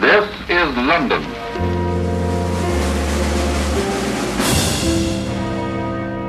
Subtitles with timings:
[0.00, 1.22] This is London.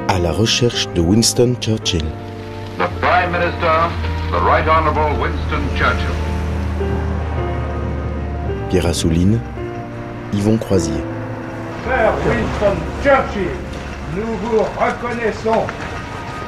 [0.08, 2.06] À la recherche de Winston Churchill.
[2.78, 3.90] The Prime Minister,
[4.32, 6.16] the Right Honorable Winston Churchill.
[8.70, 9.42] Pierre Assouline,
[10.32, 11.04] Yvon Croisier.
[11.84, 13.58] Sir Winston Churchill,
[14.16, 15.68] nous vous reconnaissons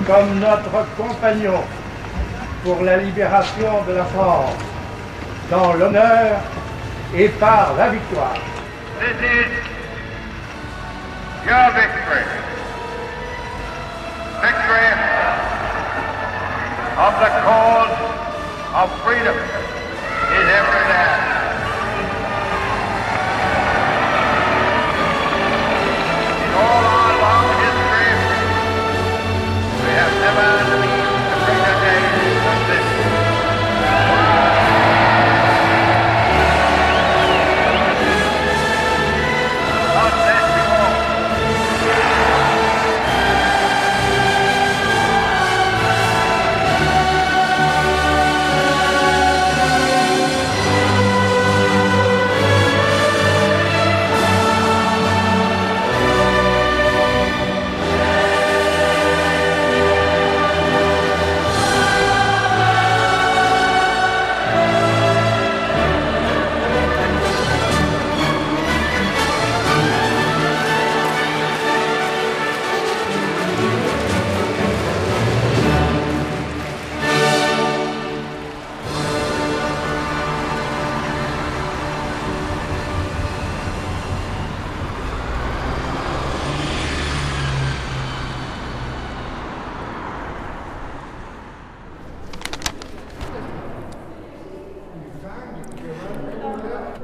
[0.07, 1.59] comme notre compagnon
[2.63, 4.55] pour la libération de la France,
[5.51, 6.39] dans l'honneur
[7.15, 8.37] et par la victoire.
[8.99, 9.51] This is
[11.45, 12.25] your victory.
[14.41, 14.89] Victory
[16.97, 17.95] of the cause
[18.75, 19.48] of freedom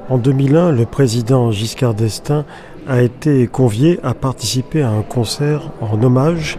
[0.08, 2.44] En 2001, le président Giscard d'Estaing
[2.86, 6.58] a été convié à participer à un concert en hommage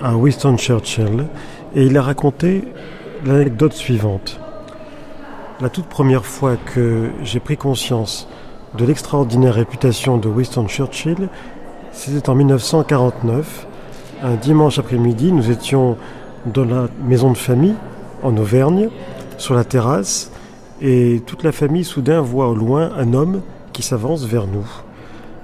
[0.00, 1.26] à Winston Churchill
[1.74, 2.62] et il a raconté
[3.26, 4.38] l'anecdote suivante.
[5.60, 8.28] La toute première fois que j'ai pris conscience
[8.76, 11.28] de l'extraordinaire réputation de Winston Churchill,
[11.90, 13.66] c'était en 1949.
[14.22, 15.96] Un dimanche après-midi, nous étions
[16.46, 17.74] dans la maison de famille
[18.22, 18.88] en Auvergne,
[19.36, 20.30] sur la terrasse,
[20.80, 24.66] et toute la famille soudain voit au loin un homme qui s'avance vers nous.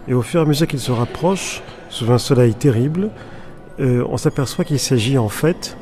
[0.08, 3.10] Et au fur et à mesure qu'il se rapproche, sous un soleil terrible,
[3.80, 5.76] euh, on s'aperçoit qu'il s'agit en fait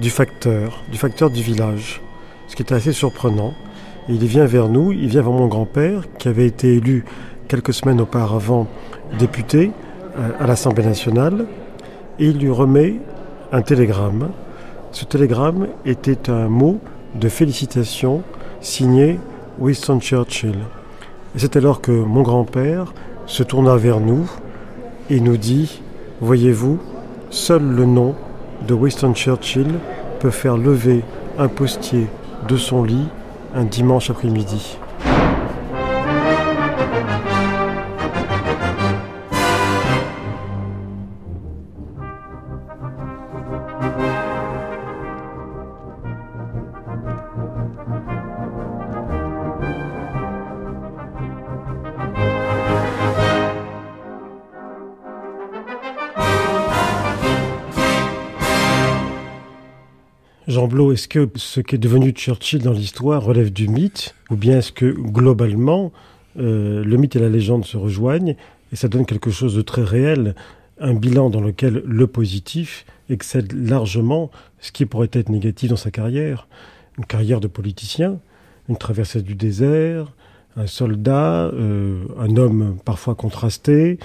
[0.00, 2.00] du facteur, du facteur du village,
[2.46, 3.54] ce qui était assez surprenant.
[4.08, 7.04] Il vient vers nous, il vient vers mon grand-père, qui avait été élu
[7.48, 8.66] quelques semaines auparavant
[9.18, 9.72] député
[10.18, 11.46] euh, à l'Assemblée nationale,
[12.18, 12.96] et il lui remet
[13.52, 14.30] un télégramme.
[14.92, 16.78] Ce télégramme était un mot
[17.14, 18.22] de félicitations
[18.60, 19.18] signé
[19.58, 20.58] Winston Churchill.
[21.36, 22.92] C'est alors que mon grand-père
[23.26, 24.28] se tourna vers nous
[25.10, 25.82] et nous dit,
[26.20, 26.78] voyez-vous,
[27.30, 28.14] seul le nom
[28.66, 29.68] de Winston Churchill
[30.20, 31.04] peut faire lever
[31.38, 32.06] un postier
[32.48, 33.08] de son lit
[33.54, 34.78] un dimanche après-midi.
[60.68, 64.70] Est-ce que ce qui est devenu Churchill dans l'histoire relève du mythe ou bien est-ce
[64.70, 65.92] que globalement
[66.38, 68.36] euh, le mythe et la légende se rejoignent
[68.70, 70.34] et ça donne quelque chose de très réel,
[70.78, 74.30] un bilan dans lequel le positif excède largement
[74.60, 76.46] ce qui pourrait être négatif dans sa carrière,
[76.98, 78.18] une carrière de politicien,
[78.68, 80.12] une traversée du désert,
[80.56, 83.98] un soldat, euh, un homme parfois contrasté.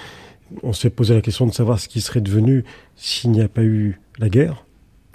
[0.62, 2.64] On s'est posé la question de savoir ce qui serait devenu
[2.96, 4.63] s'il n'y a pas eu la guerre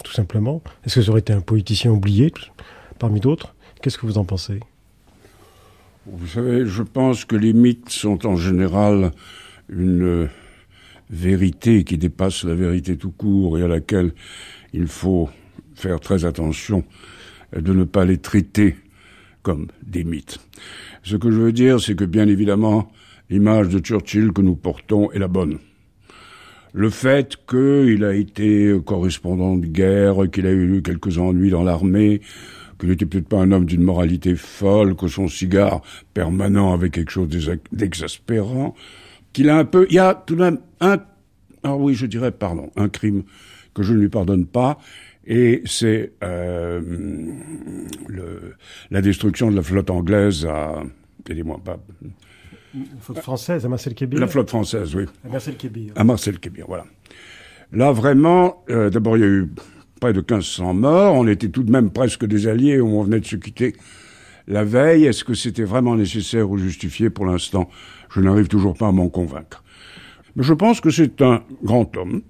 [0.02, 0.62] tout simplement.
[0.84, 2.32] Est-ce que ça aurait été un politicien oublié
[2.98, 3.54] parmi d'autres?
[3.82, 4.60] Qu'est-ce que vous en pensez?
[6.06, 9.12] Vous savez, je pense que les mythes sont en général
[9.68, 10.28] une euh,
[11.10, 14.12] vérité qui dépasse la vérité tout court et à laquelle
[14.72, 15.28] il faut
[15.74, 16.84] faire très attention
[17.52, 18.76] de ne pas les traiter
[19.42, 20.38] comme des mythes.
[21.02, 22.92] Ce que je veux dire, c'est que bien évidemment,
[23.28, 25.58] l'image de Churchill que nous portons est la bonne
[26.72, 32.20] le fait qu'il a été correspondant de guerre, qu'il a eu quelques ennuis dans l'armée,
[32.78, 35.82] qu'il n'était peut-être pas un homme d'une moralité folle, que son cigare
[36.14, 37.28] permanent avait quelque chose
[37.72, 38.74] d'exaspérant,
[39.32, 40.98] qu'il a un peu, il y a tout de même un,
[41.62, 43.22] ah oui, je dirais, pardon, un crime
[43.74, 44.78] que je ne lui pardonne pas,
[45.26, 46.80] et c'est euh,
[48.90, 50.82] la destruction de la flotte anglaise à,
[51.28, 51.78] aidez-moi pas.
[52.74, 55.04] La flotte française à Marcel-Kébir La flotte française, oui.
[55.24, 55.92] À Marcel-Kébir.
[55.96, 56.84] À Marcel-Kébir, voilà.
[57.72, 59.50] Là, vraiment, euh, d'abord, il y a eu
[60.00, 61.14] près de 1500 morts.
[61.14, 63.74] On était tout de même presque des alliés où on venait de se quitter
[64.48, 65.06] la veille.
[65.06, 67.10] Est-ce que c'était vraiment nécessaire ou justifié?
[67.10, 67.68] Pour l'instant
[68.10, 69.62] Je n'arrive toujours pas à m'en convaincre.
[70.36, 72.22] Mais je pense que c'est un grand homme,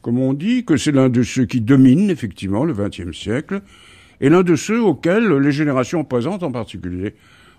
[0.00, 3.62] comme on dit, que c'est l'un de ceux qui dominent effectivement le XXe siècle,
[4.20, 7.14] et l'un de ceux auxquels les générations présentes en particulier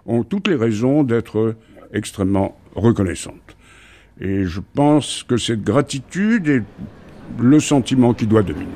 [0.06, 1.56] ont toutes les raisons d'être
[1.94, 3.56] extrêmement reconnaissantes.
[4.20, 6.64] Et je pense que cette gratitude est
[7.40, 8.72] le sentiment qui doit dominer.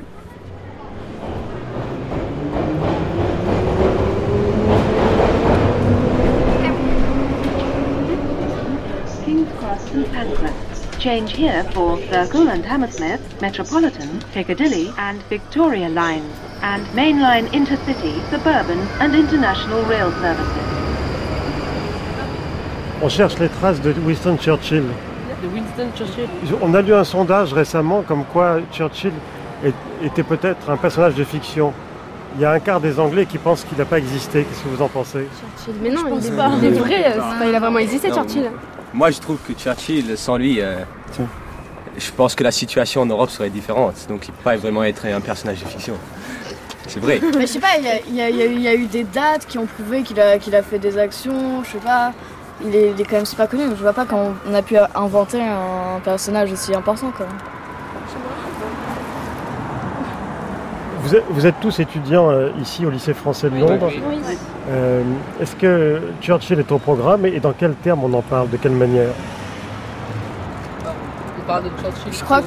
[10.99, 18.79] Change here for Circle and Hammersmith, Metropolitan, Piccadilly and Victoria lines, and mainline intercity, suburban
[18.99, 20.87] and international rail services.
[23.01, 24.83] On cherche les traces de Winston Churchill.
[25.44, 26.27] De Winston Churchill
[26.61, 29.11] On a lu un sondage récemment comme quoi Churchill
[29.63, 29.73] est-
[30.05, 31.73] était peut-être un personnage de fiction.
[32.35, 34.44] Il y a un quart des Anglais qui pensent qu'il n'a pas existé.
[34.44, 35.27] Qu'est-ce que vous en pensez?
[35.65, 35.81] Churchill.
[35.81, 36.29] Mais non, il, est,
[36.59, 38.15] il est vrai, c'est pas- il a vraiment existé, Non.
[38.15, 38.49] Churchill.
[38.94, 40.77] Moi, je trouve que Churchill, sans lui, euh,
[41.11, 41.27] Tiens.
[41.97, 43.93] je pense que la situation en Europe serait différente.
[44.09, 45.93] Donc, il peut pas vraiment être un personnage de fiction.
[46.88, 47.19] C'est vrai.
[47.35, 49.65] Mais je sais pas, y y y il y a eu des dates qui ont
[49.65, 52.13] prouvé qu'il a, qu'il a fait des actions, je sais pas.
[52.65, 54.62] Il est, il est quand même super connu, donc je vois pas quand on a
[54.63, 57.27] pu inventer un personnage aussi important quoi.
[61.07, 63.89] vous êtes, vous êtes tous étudiants euh, ici au lycée français de Londres.
[64.69, 65.01] Euh,
[65.39, 68.57] Est-ce que Churchill est au programme et, et dans quels termes on en parle De
[68.57, 69.10] quelle manière
[71.39, 72.42] On parle de Churchill Je crois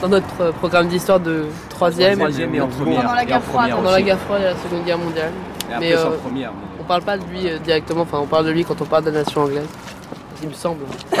[0.00, 3.02] dans notre euh, programme d'histoire de troisième, Troisième et en première.
[3.02, 3.70] Pendant la guerre froide.
[3.70, 5.32] pendant la guerre froide et la seconde guerre mondiale.
[5.70, 6.52] Et après, Mais, en première.
[6.82, 9.04] On parle pas de lui euh, directement, enfin on parle de lui quand on parle
[9.04, 9.68] de la nation anglaise.
[10.42, 10.84] Il me semble.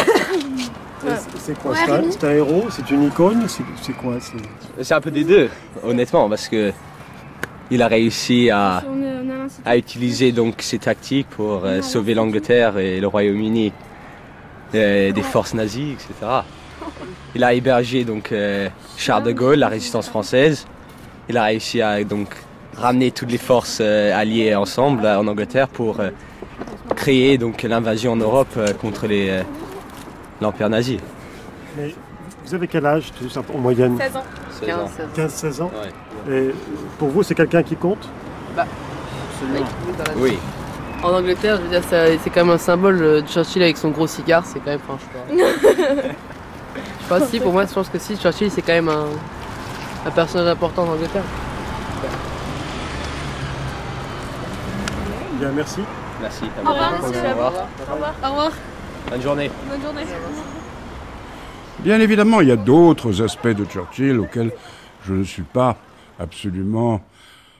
[1.38, 1.78] C'est quoi Ouais,
[2.10, 3.46] C'est un, héros C'est une icône
[3.80, 5.48] C'est quoi c'est- un peu des deux,
[5.84, 6.72] honnêtement, parce que
[7.70, 8.82] il a réussi à,
[9.76, 13.72] utiliser donc ses tactiques pour euh, sauver l'Angleterre et le Royaume-Uni
[14.74, 16.40] euh, des forces nazies, etc.
[17.34, 20.66] Il a hébergé donc euh, Charles de Gaulle, la résistance française.
[21.28, 22.28] Il a réussi à donc
[22.76, 26.10] ramener toutes les forces euh, alliées ensemble là, en Angleterre pour euh,
[26.96, 29.42] créer donc l'invasion en Europe euh, contre les euh,
[30.40, 30.98] l'empire nazi.
[31.76, 31.94] Mais
[32.44, 33.12] vous avez quel âge
[33.54, 33.96] en moyenne?
[33.98, 34.22] 16 ans.
[35.14, 35.70] 15, 15-16 ans?
[36.28, 36.34] Ouais.
[36.34, 36.50] Et
[36.98, 38.08] pour vous, c'est quelqu'un qui compte?
[40.16, 40.38] Oui.
[41.02, 41.82] En Angleterre, je veux dire,
[42.22, 43.02] c'est quand même un symbole.
[43.02, 44.80] euh, Churchill avec son gros cigare, c'est quand même.
[44.88, 44.98] Enfin,
[45.28, 45.94] je sais pas.
[45.96, 49.06] je sais pas si, pour moi, je pense que si, Churchill, c'est quand même un,
[50.06, 51.24] un personnage important en Angleterre.
[55.42, 55.80] Bien, merci.
[56.20, 56.44] Merci.
[56.64, 57.18] Au revoir, monsieur.
[57.18, 57.52] Au revoir.
[57.52, 58.14] Au revoir.
[58.22, 58.52] Au revoir.
[59.10, 59.50] Bonne journée.
[59.68, 60.02] Bonne journée.
[61.80, 64.52] Bien évidemment, il y a d'autres aspects de Churchill auxquels
[65.04, 65.78] je ne suis pas
[66.20, 67.00] absolument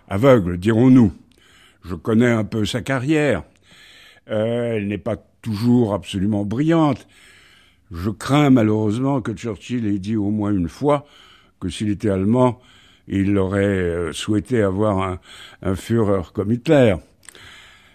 [0.08, 1.12] aveugle, dirons-nous.
[1.84, 3.42] Je connais un peu sa carrière.
[4.30, 7.08] Euh, elle n'est pas toujours absolument brillante.
[7.90, 11.04] Je crains malheureusement que Churchill ait dit au moins une fois
[11.58, 12.60] que s'il était allemand,
[13.08, 15.18] il aurait euh, souhaité avoir un,
[15.62, 16.94] un Führer comme Hitler.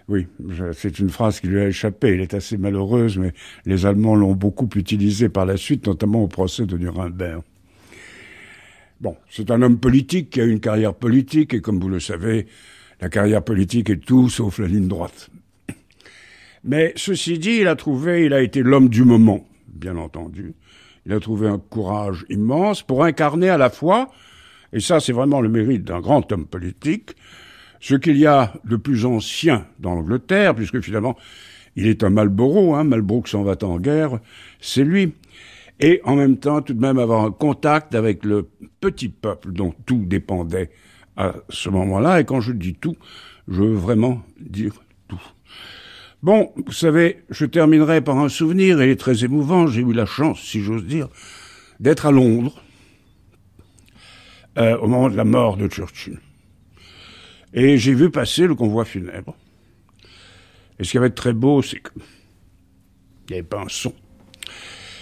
[0.08, 0.26] Oui,
[0.72, 2.08] c'est une phrase qui lui a échappé.
[2.08, 3.34] Elle est assez malheureuse, mais
[3.66, 7.42] les Allemands l'ont beaucoup utilisée par la suite, notamment au procès de Nuremberg.
[9.02, 12.46] Bon, c'est un homme politique qui a une carrière politique, et comme vous le savez,
[13.00, 15.28] la carrière politique est tout sauf la ligne droite.
[16.64, 20.54] Mais ceci dit, il a trouvé, il a été l'homme du moment, bien entendu.
[21.06, 24.10] Il a trouvé un courage immense pour incarner à la fois,
[24.72, 27.10] et ça c'est vraiment le mérite d'un grand homme politique,
[27.80, 31.16] ce qu'il y a de plus ancien dans l'Angleterre, puisque finalement,
[31.76, 34.18] il est un Marlborough, hein, Marlborough s'en va en guerre,
[34.60, 35.12] c'est lui.
[35.80, 38.48] Et en même temps, tout de même avoir un contact avec le
[38.80, 40.70] petit peuple dont tout dépendait
[41.16, 42.20] à ce moment-là.
[42.20, 42.96] Et quand je dis tout,
[43.46, 44.74] je veux vraiment dire
[45.06, 45.20] tout.
[46.22, 49.68] Bon, vous savez, je terminerai par un souvenir, et il est très émouvant.
[49.68, 51.08] J'ai eu la chance, si j'ose dire,
[51.78, 52.60] d'être à Londres
[54.58, 56.18] euh, au moment de la mort de Churchill.
[57.54, 59.36] Et j'ai vu passer le convoi funèbre.
[60.78, 61.90] Et ce qui avait de très beau, c'est que
[63.28, 63.92] il n'y avait pas un son,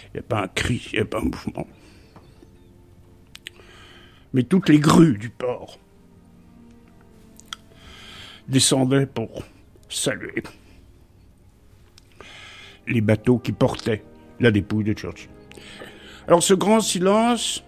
[0.07, 1.67] il n'y avait pas un cri, il n'y avait pas un mouvement.
[4.33, 5.79] Mais toutes les grues du port
[8.49, 9.45] descendaient pour
[9.89, 10.43] saluer
[12.89, 14.03] les bateaux qui portaient
[14.41, 15.31] la dépouille de Churchill.
[16.27, 17.65] Alors ce grand silence,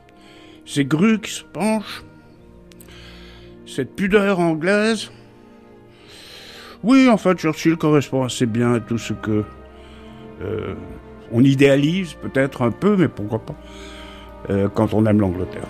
[0.66, 2.02] ces grues qui se penchent,
[3.68, 5.10] cette pudeur anglaise,
[6.84, 9.42] Oui, en fait, Churchill correspond assez bien à tout ce que
[10.42, 10.74] euh,
[11.32, 13.56] on idéalise, peut-être un peu, mais pourquoi pas,
[14.50, 15.66] euh, quand on aime l'Angleterre.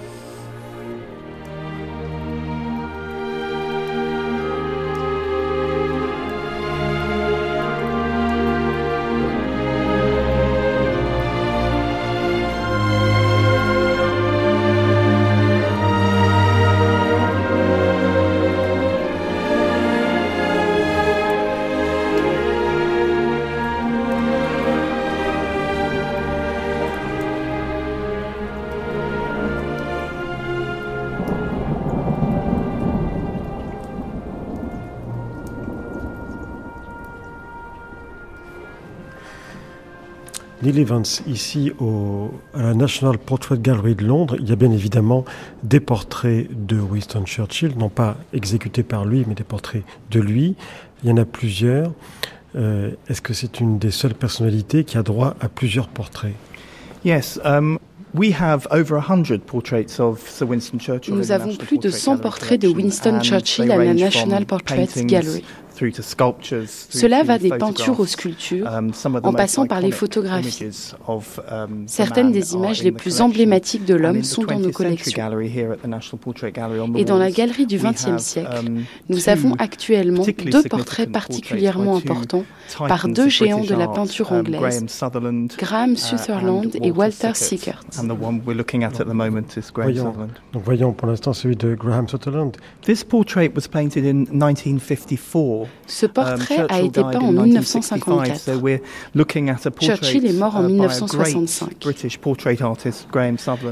[40.79, 45.25] Evans, ici au, à la National Portrait Gallery de Londres, il y a bien évidemment
[45.63, 50.55] des portraits de Winston Churchill, non pas exécutés par lui, mais des portraits de lui.
[51.03, 51.93] Il y en a plusieurs.
[52.57, 56.35] Euh, Est-ce que c'est une des seules personnalités qui a droit à plusieurs portraits?
[57.05, 57.79] Yes, um,
[58.15, 61.15] we have over 100 portraits of Sir Winston Churchill.
[61.15, 65.45] Nous avons plus de 100 portraits de Winston Churchill à la National Portrait Gallery.
[66.91, 68.91] Cela va des peintures aux sculptures, um,
[69.23, 70.71] en passant par les photographies.
[71.87, 75.23] Certaines des images les plus emblématiques de l'homme sont dans nos collections.
[76.97, 82.45] Et dans la galerie du XXe siècle, um, nous avons actuellement deux portraits particulièrement importants
[82.79, 84.85] par deux géants de la peinture um, anglaise,
[85.59, 87.81] Graham Sutherland et Walter Sickert.
[89.75, 90.15] Voyons,
[90.53, 92.57] donc voyons pour l'instant celui de Graham Sutherland.
[92.83, 95.68] This portrait was painted in 1954.
[95.87, 98.61] Ce Um, portrait a été peint en 1954.
[99.81, 101.69] Churchill est mort en 1965.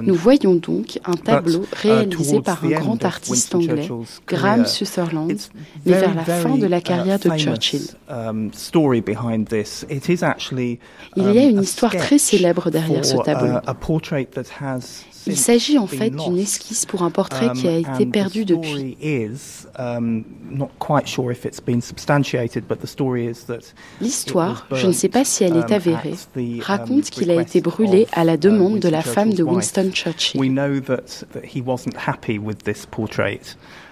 [0.02, 3.88] Nous voyons donc un tableau uh, réalisé par un grand artiste anglais,
[4.26, 5.38] Graham Sutherland,
[5.84, 7.82] mais vers la fin de la carrière de Churchill.
[8.08, 8.50] um,
[11.16, 13.58] Il y a une histoire très célèbre derrière ce tableau.
[15.26, 18.96] Il s'agit en fait d'une esquisse pour un portrait qui a été perdu depuis.
[24.00, 26.14] L'histoire, je ne sais pas si elle est avérée,
[26.60, 30.40] raconte qu'il a été brûlé à la demande de la femme de Winston Churchill.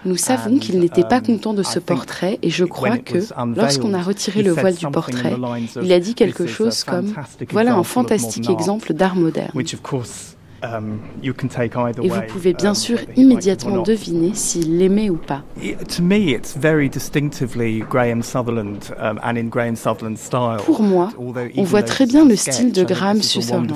[0.05, 3.17] Nous savons qu'il n'était pas content de ce portrait et je crois que,
[3.55, 5.35] lorsqu'on a retiré le voile du portrait,
[5.81, 7.07] il a dit quelque chose comme⁇
[7.51, 9.51] Voilà un fantastique exemple d'art moderne⁇
[9.95, 10.34] Um,
[11.23, 15.43] et vous pouvez bien sûr immédiatement deviner s'il l'aimait ou pas.
[20.65, 21.09] Pour moi,
[21.57, 23.71] on voit très bien le style de Graham Sutherland.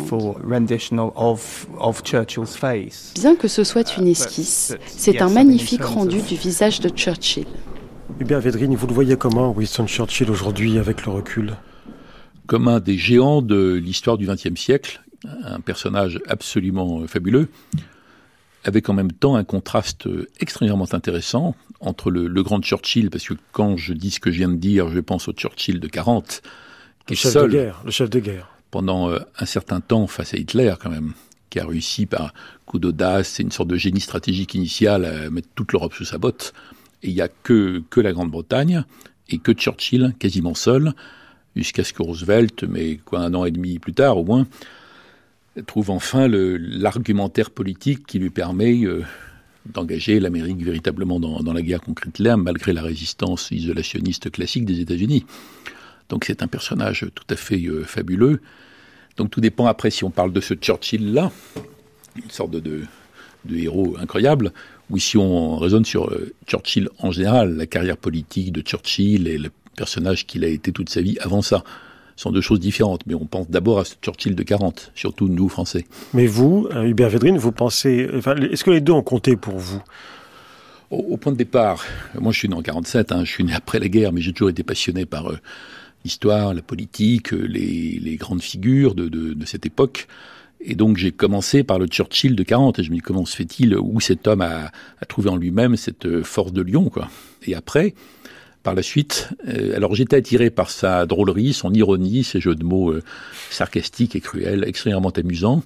[3.15, 7.46] Bien que ce soit une esquisse, c'est un magnifique rendu du visage de Churchill.
[8.19, 11.53] Hubert Védrine, vous le voyez comment, Winston Churchill, aujourd'hui, avec le recul?
[12.48, 17.49] Comme un des géants de l'histoire du XXe siècle, un personnage absolument fabuleux,
[18.63, 20.07] avec en même temps un contraste
[20.39, 24.38] extrêmement intéressant entre le, le, grand Churchill, parce que quand je dis ce que je
[24.38, 26.41] viens de dire, je pense au Churchill de 40,
[27.05, 30.07] qui le est chef seul, de guerre, le chef de guerre, pendant un certain temps
[30.07, 31.13] face à Hitler quand même,
[31.49, 32.33] qui a réussi par
[32.65, 36.17] coup d'audace et une sorte de génie stratégique initial à mettre toute l'Europe sous sa
[36.17, 36.53] botte.
[37.01, 38.83] Et il n'y a que, que la Grande-Bretagne
[39.29, 40.93] et que Churchill, quasiment seul,
[41.55, 44.47] jusqu'à ce que Roosevelt, mais quoi, un an et demi plus tard au moins,
[45.65, 49.03] trouve enfin l'argumentaire politique qui lui permet euh,
[49.65, 55.25] d'engager l'Amérique véritablement dans, la guerre contre Hitler, malgré la résistance isolationniste classique des États-Unis.
[56.09, 58.41] Donc c'est un personnage tout à fait euh, fabuleux.
[59.17, 61.31] Donc tout dépend après si on parle de ce Churchill-là,
[62.15, 62.83] une sorte de,
[63.53, 64.53] héros incroyable,
[64.89, 69.37] ou si on raisonne sur euh, Churchill en général, la carrière politique de Churchill et
[69.37, 71.63] le personnage qu'il a été toute sa vie avant ça
[72.19, 75.47] sont deux choses différentes, mais on pense d'abord à ce Churchill de 40, surtout nous,
[75.47, 75.85] Français.
[76.13, 78.09] Mais vous, Hubert Védrine, vous pensez...
[78.13, 79.81] Enfin, Est-ce que les deux ont compté pour vous?
[80.91, 81.85] Au, au, point de départ,
[82.19, 84.33] moi je suis né en 47, hein, je suis né après la guerre, mais j'ai
[84.33, 85.38] toujours été passionné par euh,
[86.03, 90.07] l'histoire, la politique, les, les, grandes figures de, de, de cette époque.
[90.61, 93.35] Et donc j'ai commencé par le Churchill de 40, et je me dis comment se
[93.35, 97.07] fait-il, où cet homme a, a trouvé en lui-même cette force de lion, quoi?
[97.45, 97.93] Et après,
[98.63, 99.29] par la suite.
[99.47, 103.03] Euh, alors j'étais attiré par sa drôlerie, son ironie, ses jeux de mots euh,
[103.49, 105.63] sarcastiques et cruels, extrêmement amusants,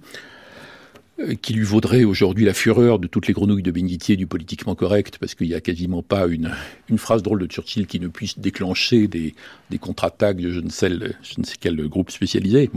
[1.20, 4.76] euh, qui lui vaudraient aujourd'hui la fureur de toutes les grenouilles de bénitier du politiquement
[4.76, 6.52] correct, parce qu'il n'y a quasiment pas une,
[6.98, 9.34] phrase drôle de Churchill qui ne puisse déclencher des,
[9.80, 10.90] contre-attaques de je ne, sais,
[11.60, 12.70] quel groupe spécialisé.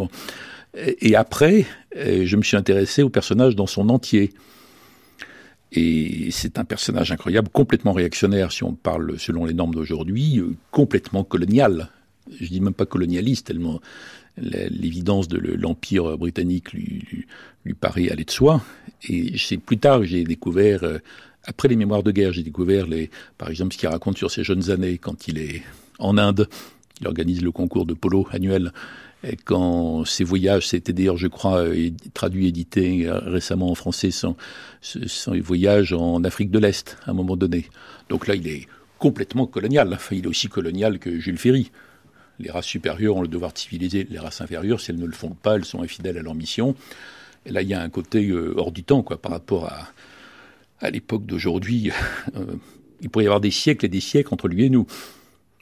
[1.01, 4.33] Et après, je me suis intéressé au personnage dans son entier
[5.73, 11.25] Et c'est un personnage incroyable, complètement réactionnaire si on parle selon les normes d'aujourd'hui, complètement
[11.25, 11.91] colonial.
[12.41, 13.81] Je dis même pas colonialiste, tellement
[14.39, 17.05] l'évidence de l'empire britannique lui,
[17.65, 18.63] lui, paraît aller de soi.
[19.09, 20.99] Et c'est plus tard que j'ai découvert, euh,
[21.45, 24.45] après les mémoires de guerre, j'ai découvert les, par exemple ce qu'il raconte sur ses
[24.45, 25.63] jeunes années quand il est
[25.99, 26.49] en Inde.
[27.01, 28.73] Il organise le concours de polo annuel
[29.45, 34.37] quand ses voyages, c'était d'ailleurs, je crois, euh, traduit, édité euh, récemment en français, son,
[34.81, 37.67] son voyage en Afrique de l'Est, à un moment donné.
[38.09, 38.67] Donc là, il est
[38.99, 39.99] complètement colonial.
[40.13, 41.73] Il est aussi colonial que Jules Ferry.
[42.39, 44.81] Les races supérieures ont le devoir de civiliser les races inférieures.
[44.81, 46.77] Si elles ne le font pas, elles sont infidèles à leur mission.
[47.47, 49.89] Et là, il y a un côté euh, hors du temps, quoi, par rapport à,
[50.81, 51.91] à l'époque d'aujourd'hui.
[53.01, 54.87] il pourrait y avoir des siècles et des siècles entre lui et nous.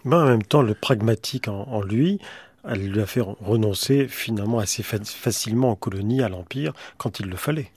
[0.05, 2.21] Mais en même temps, le pragmatique en lui
[2.67, 7.37] elle lui a fait renoncer finalement assez facilement en colonie à l'Empire quand il le
[7.37, 7.71] fallait.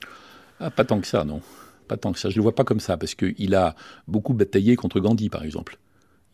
[0.60, 1.40] Ah, pas tant que ça, non.
[1.86, 2.28] Pas tant que ça.
[2.28, 3.74] Je ne le vois pas comme ça, parce qu'il a
[4.06, 5.78] beaucoup bataillé contre Gandhi, par exemple.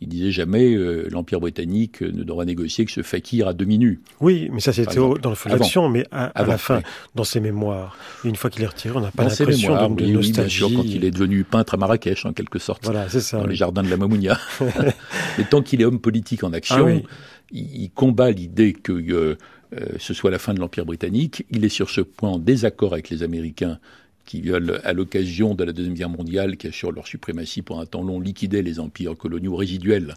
[0.00, 4.00] Il disait jamais euh, l'Empire britannique ne devra négocier que ce fakir à demi nu.
[4.20, 6.82] Oui, mais ça c'était dans le feu d'action, mais à, la fin,
[7.14, 7.96] dans ses mémoires.
[8.24, 10.74] une fois qu'il est retiré, on n'a pas l'impression de, de nostalgie.
[10.74, 12.84] quand il est devenu peintre à Marrakech, en quelque sorte.
[12.84, 13.38] Voilà, ça.
[13.38, 14.38] Dans les jardins de la Mamounia.
[15.38, 17.08] mais tant qu'il est homme politique en action, ah
[17.52, 19.36] il, combat l'idée que euh,
[19.74, 21.46] euh, ce soit la fin de l'Empire britannique.
[21.50, 23.78] Il est sur ce point en désaccord avec les Américains
[24.24, 28.02] qui à l'occasion de la Deuxième Guerre mondiale, qui assurent leur suprématie pour un temps
[28.02, 30.14] long, liquider les empires coloniaux résiduels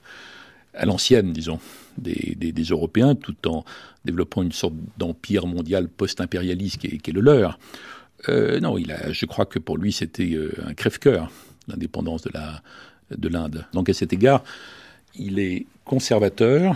[0.73, 1.59] à l'ancienne, disons,
[1.97, 2.35] des,
[2.69, 3.65] Européens, tout en
[4.05, 7.57] développant une sorte d'empire mondial post-impérialiste qui, est le leur.
[8.29, 11.31] Euh, non, il a, je crois que pour lui, c'était un crève-cœur,
[11.67, 13.65] l'indépendance de l'Inde.
[13.73, 14.43] Donc à cet égard,
[15.15, 16.75] il est conservateur,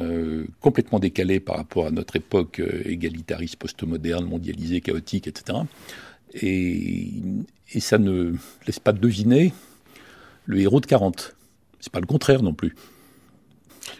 [0.00, 5.58] euh, complètement décalé par rapport à notre époque euh, égalitariste, postmoderne, mondialisée, chaotique, etc.
[6.34, 7.12] Et,
[7.78, 8.34] ça ne
[8.66, 9.52] laisse pas deviner
[10.46, 11.34] le héros de 40.
[11.80, 12.74] C'est pas le contraire non plus.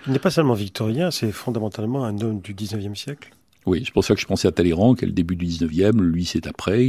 [0.06, 3.30] Il n'est pas seulement victorien, c'est fondamentalement un homme du 19e siècle.
[3.66, 6.00] Oui, c'est pour ça que je pensais à Talleyrand, qui est le début du 19e,
[6.00, 6.88] lui c'est après,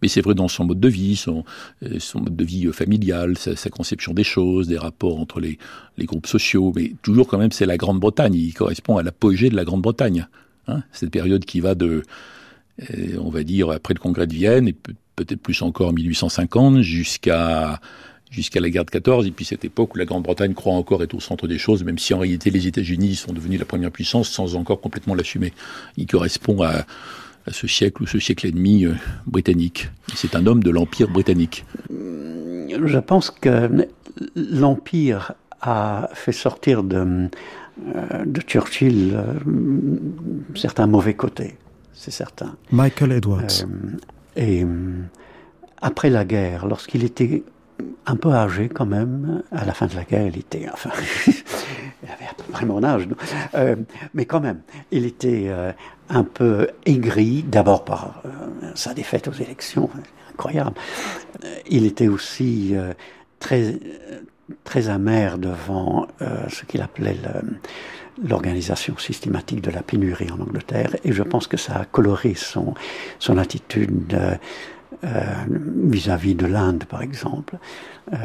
[0.00, 1.44] mais c'est vrai dans son mode de vie, son,
[1.82, 5.58] euh, son mode de vie familial, sa, conception des choses, des rapports entre les,
[5.98, 9.56] les groupes sociaux, mais toujours quand même c'est la Grande-Bretagne, il correspond à l'apogée de
[9.56, 10.28] la Grande-Bretagne,
[10.68, 12.04] hein, cette période qui va de,
[13.18, 14.72] on va dire, après le congrès de Vienne, et
[15.16, 17.80] peut-être plus encore 1850, jusqu'à
[18.34, 21.14] jusqu'à la guerre de 14, et puis cette époque où la Grande-Bretagne croit encore être
[21.14, 24.28] au centre des choses, même si en réalité les États-Unis sont devenus la première puissance
[24.28, 25.52] sans encore complètement l'assumer.
[25.96, 26.84] Il correspond à,
[27.46, 28.94] ce siècle ou ce siècle et demi euh,
[29.26, 29.90] britannique.
[30.14, 31.66] C'est un homme de l'Empire britannique.
[31.90, 33.86] Je pense que
[34.34, 37.28] l'Empire a fait sortir de,
[37.94, 39.34] euh, de Churchill euh,
[40.54, 41.56] certains mauvais côtés,
[42.04, 42.56] c'est certain.
[42.70, 43.64] Michael Edwards.
[44.36, 44.66] et
[45.80, 47.42] après la guerre, lorsqu'il était
[48.04, 49.42] un peu âgé quand même.
[49.50, 50.90] À la fin de la guerre, il était, enfin,
[51.26, 53.08] il avait à peu près mon âge,
[53.54, 53.76] euh,
[54.12, 55.72] mais quand même, il était euh,
[56.10, 58.28] un peu aigri, d'abord par euh,
[58.74, 59.88] sa défaite aux élections,
[60.30, 60.74] incroyable.
[61.70, 62.74] Il était aussi
[63.38, 63.78] très,
[64.64, 66.06] très amer devant
[66.48, 67.16] ce qu'il appelait
[68.22, 72.74] l'organisation systématique de la pénurie en Angleterre, et je pense que ça a coloré son,
[73.18, 74.16] son attitude
[75.04, 77.58] euh, vis-à-vis de l'Inde, par exemple.
[78.12, 78.16] Euh,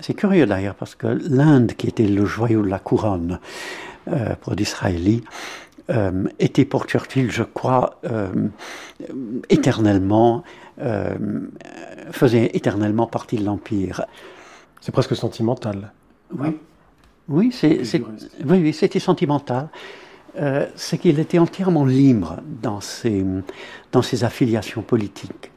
[0.00, 3.38] c'est curieux d'ailleurs parce que l'Inde, qui était le joyau de la couronne
[4.08, 5.22] euh, pour d'Israéli,
[6.38, 7.98] était pour Churchill, je crois,
[9.48, 10.44] éternellement,
[12.10, 14.04] faisait éternellement partie de l'Empire.
[14.82, 15.94] C'est presque sentimental.
[16.36, 16.58] Oui,
[17.28, 17.80] oui, c'est,
[18.44, 19.68] oui, oui, c'était sentimental.
[20.76, 23.24] c'est qu'il était entièrement libre dans ses,
[23.92, 25.50] dans ses affiliations politiques.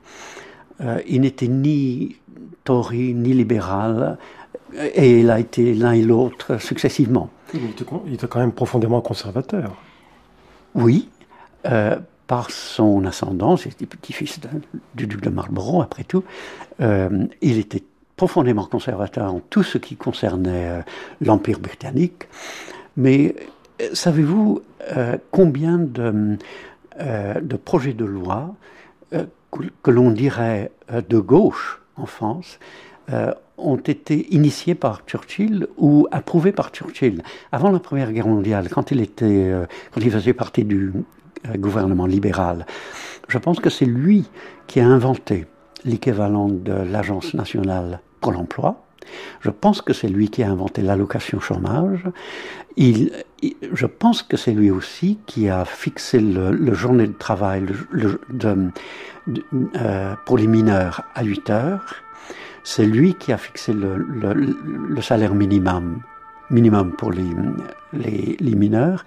[0.83, 2.15] Euh, il n'était ni
[2.63, 4.17] Tory ni libéral,
[4.95, 7.29] et il a été l'un et l'autre successivement.
[7.53, 7.65] Il
[8.13, 9.75] était, quand même profondément conservateur.
[10.73, 11.09] Oui,
[11.65, 14.39] euh, par son ascendance, il était petit-fils
[14.95, 16.23] du duc de Marlborough, après tout.
[16.79, 17.83] Euh, il était
[18.21, 20.83] profondément conservateur en tout ce qui concernait
[21.21, 22.27] l'Empire britannique.
[22.95, 23.35] Mais
[23.93, 24.61] savez-vous
[25.31, 26.37] combien de,
[27.65, 28.53] projets de loi
[29.83, 32.59] que l'on dirait euh, de gauche en France
[33.11, 37.21] euh, ont été initiés par Churchill ou approuvés par Churchill?
[37.51, 40.93] Avant la Première Guerre mondiale, quand il, était, euh, quand il faisait partie du
[41.57, 42.65] gouvernement libéral,
[43.27, 44.29] je pense que c'est lui
[44.67, 45.47] qui a inventé
[45.83, 48.85] l'équivalent de l'Agence nationale pour l'emploi,
[49.41, 52.03] Je pense que c'est lui qui a inventé l'allocation chômage.
[52.77, 57.65] Je pense que c'est lui aussi qui a fixé le, journée de travail
[58.45, 61.95] euh, pour les mineurs à 8 heures.
[62.63, 66.01] C'est lui qui a fixé le, salaire minimum,
[66.49, 67.31] minimum pour les,
[67.91, 69.03] les, les mineurs.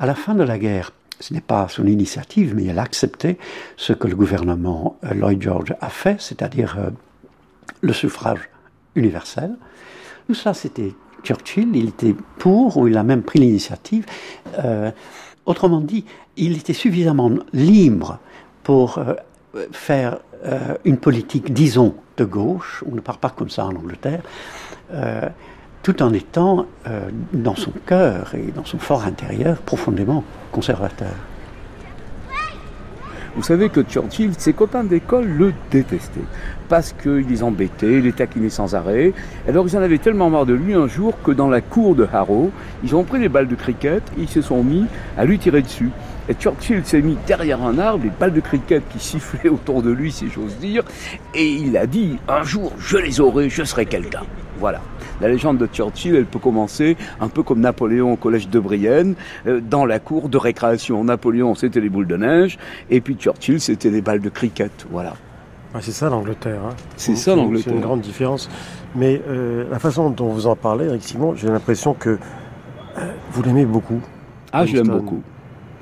[0.00, 3.38] À la fin de la guerre, ce n'est pas son initiative, mais il a accepté
[3.76, 6.90] ce que le gouvernement euh, Lloyd George a fait, c'est-à-dire euh,
[7.80, 8.48] le suffrage
[8.94, 9.56] universel.
[10.26, 14.06] Tout ça, c'était Churchill, il était pour, ou il a même pris l'initiative.
[14.64, 14.90] Euh,
[15.46, 16.04] autrement dit,
[16.36, 18.18] il était suffisamment libre
[18.62, 19.00] pour
[19.72, 20.18] faire
[20.84, 24.22] une politique, disons, de gauche, on ne parle pas comme ça en Angleterre,
[25.82, 26.66] tout en étant
[27.32, 31.14] dans son cœur et dans son fort intérieur profondément conservateur.
[33.40, 36.20] Vous savez que Churchill, ses copains d'école le détestaient.
[36.68, 39.14] Parce qu'il les embêtait, les taquinait sans arrêt.
[39.48, 42.06] Alors ils en avaient tellement marre de lui un jour que dans la cour de
[42.12, 42.50] Harrow,
[42.84, 44.84] ils ont pris les balles de cricket et ils se sont mis
[45.16, 45.88] à lui tirer dessus.
[46.28, 49.90] Et Churchill s'est mis derrière un arbre, les balles de cricket qui sifflaient autour de
[49.90, 50.82] lui, si j'ose dire,
[51.34, 54.24] et il a dit Un jour, je les aurai, je serai quelqu'un.
[54.60, 54.80] Voilà.
[55.22, 59.14] La légende de Churchill, elle peut commencer un peu comme Napoléon au collège de Brienne,
[59.46, 61.02] euh, dans la cour de récréation.
[61.02, 62.58] Napoléon, c'était les boules de neige,
[62.90, 64.70] et puis Churchill, c'était les balles de cricket.
[64.90, 65.14] Voilà.
[65.80, 66.60] c'est ça l'Angleterre.
[66.68, 66.74] Hein.
[66.96, 67.64] C'est ça l'Angleterre.
[67.68, 68.50] C'est une grande différence.
[68.94, 72.10] Mais euh, la façon dont vous en parlez, Eric Simon, j'ai l'impression que
[72.98, 74.00] euh, vous l'aimez beaucoup.
[74.52, 75.22] Ah, je l'aime beaucoup.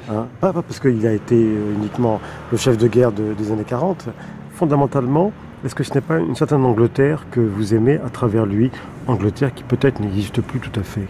[0.09, 0.27] Hein?
[0.41, 2.21] Pas, parce qu'il a été uniquement
[2.53, 4.09] le chef de guerre des années 40.
[4.53, 5.33] Fondamentalement,
[5.64, 8.71] est-ce que ce n'est pas une certaine Angleterre que vous aimez à travers lui,
[9.07, 11.07] Angleterre qui peut-être n'existe plus tout à fait?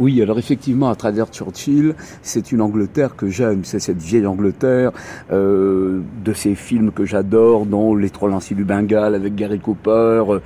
[0.00, 3.64] Oui, alors effectivement, à travers Churchill, c'est une Angleterre que j'aime.
[3.64, 4.92] C'est cette vieille Angleterre
[5.30, 9.90] euh, de ces films que j'adore, dont Les Trois Lanciers du Bengale avec Gary Cooper,
[9.90, 10.40] euh,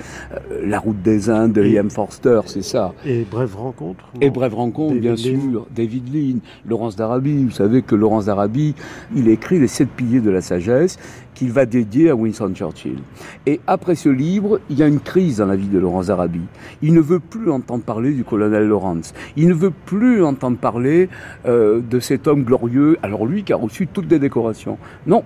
[0.64, 2.94] La Route des Indes de Liam Forster, c'est ça.
[3.07, 5.68] Et Brève Rencontre Et Brève Rencontre, bien sûr.
[5.72, 7.44] David Lean, Laurence d'Arabie.
[7.44, 8.74] Vous savez que Laurence d'Arabie,
[9.14, 10.98] il écrit Les Sept Piliers de la Sagesse
[11.35, 12.99] qu'il va dédier à Winston Churchill.
[13.47, 16.40] Et après ce livre, il y a une crise dans la vie de Laurence Arabi.
[16.83, 19.14] Il ne veut plus entendre parler du colonel Lawrence.
[19.37, 21.09] Il ne veut plus entendre parler
[21.47, 24.79] euh, de cet homme glorieux, alors lui qui a reçu toutes les décorations.
[25.07, 25.25] Non,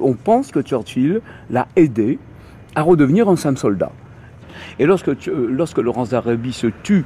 [0.00, 2.18] on pense que Churchill l'a aidé
[2.74, 3.92] à redevenir un simple soldat.
[4.78, 7.04] Et lorsque, euh, lorsque Laurence d'Arabie se tue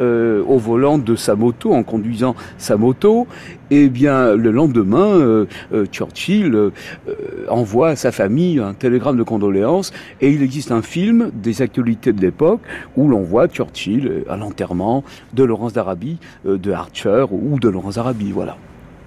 [0.00, 3.26] euh, au volant de sa moto, en conduisant sa moto,
[3.70, 5.46] eh bien le lendemain, euh,
[5.90, 6.70] Churchill
[7.48, 12.12] envoie à sa famille un télégramme de condoléances, et il existe un film des actualités
[12.12, 12.60] de l'époque
[12.96, 18.32] où l'on voit Churchill à l'enterrement de Laurence d'Arabie, de Archer ou de Laurence d'Arabie,
[18.32, 18.56] voilà.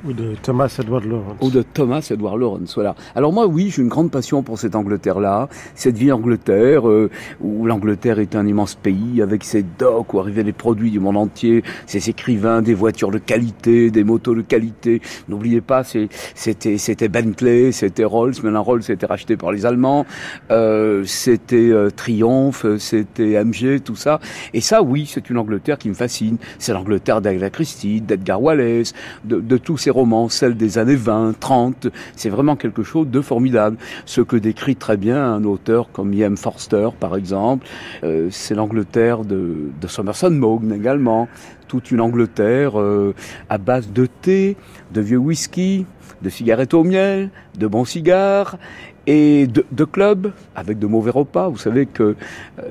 [0.08, 1.38] Ou de Thomas Edward Lawrence.
[1.42, 2.96] Ou de Thomas Edward Lawrence, voilà.
[3.16, 7.10] Alors moi, oui, j'ai une grande passion pour cette Angleterre-là, cette vie Angleterre, euh,
[7.42, 11.18] où l'Angleterre est un immense pays, avec ses docks, où arrivaient les produits du monde
[11.18, 15.02] entier, ses écrivains, des voitures de qualité, des motos de qualité.
[15.28, 20.06] N'oubliez pas, c'était Bentley, c'était Rolls, maintenant Rolls c'était racheté par les Allemands,
[20.52, 24.20] euh, c'était euh, Triumph, c'était MG, tout ça.
[24.54, 26.38] Et ça, oui, c'est une Angleterre qui me fascine.
[26.60, 31.40] C'est l'Angleterre d'Agatha Christie, d'Edgar Wallace, de, de tous ces romans, celles des années 20,
[31.40, 31.88] 30.
[32.16, 33.78] C'est vraiment quelque chose de formidable.
[34.06, 36.38] Ce que décrit très bien un auteur comme E.M.
[36.38, 37.66] Forster, par exemple.
[38.04, 41.28] Euh, c'est l'Angleterre de, de Somerson Maugham également.
[41.68, 43.16] Toute une Angleterre euh,
[43.50, 44.58] à base de thé,
[44.94, 45.86] de vieux whisky,
[46.22, 48.58] de cigarettes au miel, de bons cigares
[49.08, 51.48] et de, clubs avec de mauvais repas.
[51.48, 52.16] Vous savez que euh,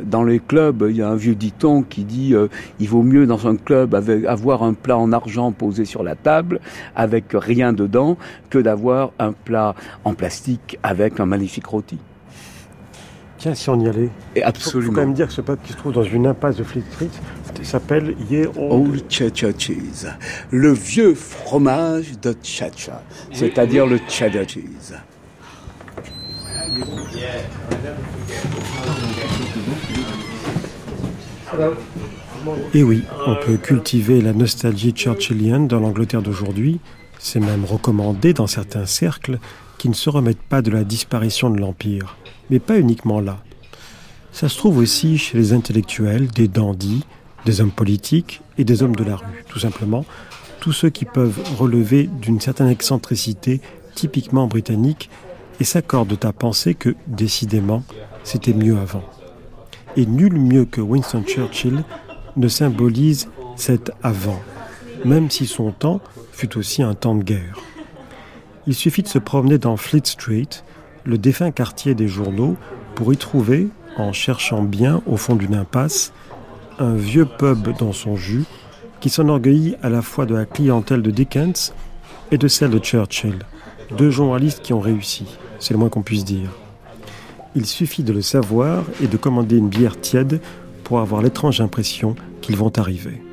[0.02, 2.48] dans les clubs, il y a un vieux dicton qui dit euh,
[2.80, 3.94] il vaut mieux dans un club
[4.26, 6.60] avoir un plat en argent posé sur la table
[6.96, 8.16] avec rien dedans
[8.50, 11.98] que d'avoir un plat en plastique avec un magnifique rôti.
[13.38, 14.10] Tiens, si on y allait.
[14.36, 14.82] Et absolument.
[14.82, 16.64] Il faut, quand même dire que ce pub qui se trouve dans une impasse de
[16.64, 17.10] Fleet Street
[17.62, 20.08] s'appelle Ye Old Chacha Cheese.
[20.50, 24.94] Le vieux fromage de Chacha, c'est-à-dire le Chacha Cheese.
[32.74, 36.80] Et oui, on peut cultiver la nostalgie churchillienne dans l'Angleterre d'aujourd'hui.
[37.18, 39.38] C'est même recommandé dans certains cercles
[39.78, 42.16] qui ne se remettent pas de la disparition de l'Empire.
[42.50, 43.38] Mais pas uniquement là.
[44.32, 47.04] Ça se trouve aussi chez les intellectuels, des dandys,
[47.46, 50.04] des hommes politiques et des hommes de la rue, tout simplement,
[50.60, 53.60] tous ceux qui peuvent relever d'une certaine excentricité
[53.94, 55.08] typiquement britannique
[55.60, 57.82] et s'accordent à penser que, décidément,
[58.22, 59.04] c'était mieux avant.
[59.96, 61.84] Et nul mieux que Winston Churchill
[62.36, 64.40] ne symbolise cet avant,
[65.04, 66.00] même si son temps
[66.32, 67.58] fut aussi un temps de guerre.
[68.66, 70.48] Il suffit de se promener dans Fleet Street,
[71.04, 72.56] le défunt quartier des journaux,
[72.94, 76.12] pour y trouver, en cherchant bien au fond d'une impasse
[76.78, 78.44] un vieux pub dans son jus
[79.00, 81.72] qui s'enorgueillit à la fois de la clientèle de Dickens
[82.30, 83.38] et de celle de Churchill,
[83.96, 85.26] deux journalistes qui ont réussi,
[85.64, 86.50] c'est le moins qu'on puisse dire.
[87.56, 90.40] Il suffit de le savoir et de commander une bière tiède
[90.82, 93.23] pour avoir l'étrange impression qu'ils vont arriver.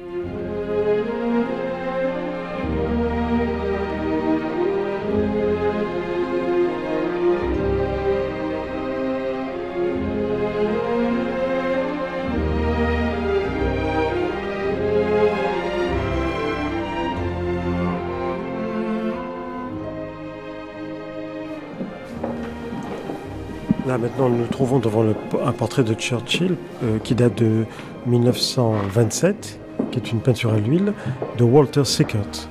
[24.01, 25.05] Maintenant nous trouvons devant
[25.45, 27.65] un portrait de Churchill euh, qui date de
[28.07, 29.59] 1927,
[29.91, 30.93] qui est une peinture à l'huile,
[31.37, 32.49] de Walter Sickert.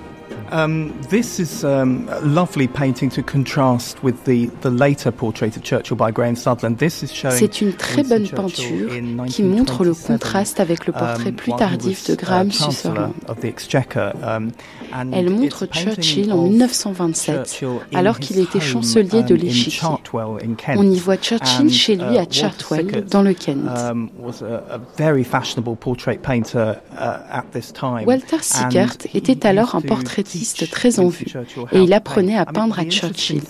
[0.53, 5.63] Um, this is um, a lovely painting to contrast with the, the later portrait of
[5.63, 6.79] Churchill by Graham Sutherland.
[6.79, 8.91] This is showing C'est une très bonne peinture
[9.29, 13.11] qui montre le contraste avec le portrait um, plus tardif de Graham uh, Chancellor
[13.59, 14.53] Sutherland.
[14.93, 19.41] Um, Elle montre Churchill en of 1927, Churchill in alors qu'il était chancelier de um,
[19.41, 19.89] l'échiquier.
[20.77, 23.61] On y voit Churchill chez lui uh, à Chartwell, dans le Kent.
[28.07, 30.40] Walter Sickert était alors un portraitiste
[30.71, 31.27] très en vue
[31.73, 33.41] et il apprenait à peindre à Churchill.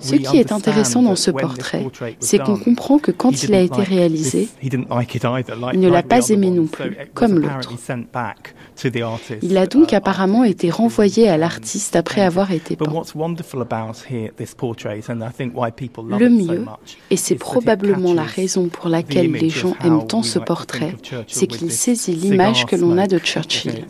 [0.00, 1.86] Ce qui est intéressant dans ce portrait,
[2.20, 6.66] c'est qu'on comprend que quand il a été réalisé, il ne l'a pas aimé non
[6.66, 7.72] plus, comme l'autre.
[9.42, 12.90] Il a donc apparemment été renvoyé à l'artiste après avoir été peint.
[16.18, 16.64] Le mieux,
[17.10, 21.70] et c'est probablement la raison pour laquelle les gens aiment tant ce portrait, c'est qu'il
[21.70, 23.84] saisit l'image que l'on a de Churchill.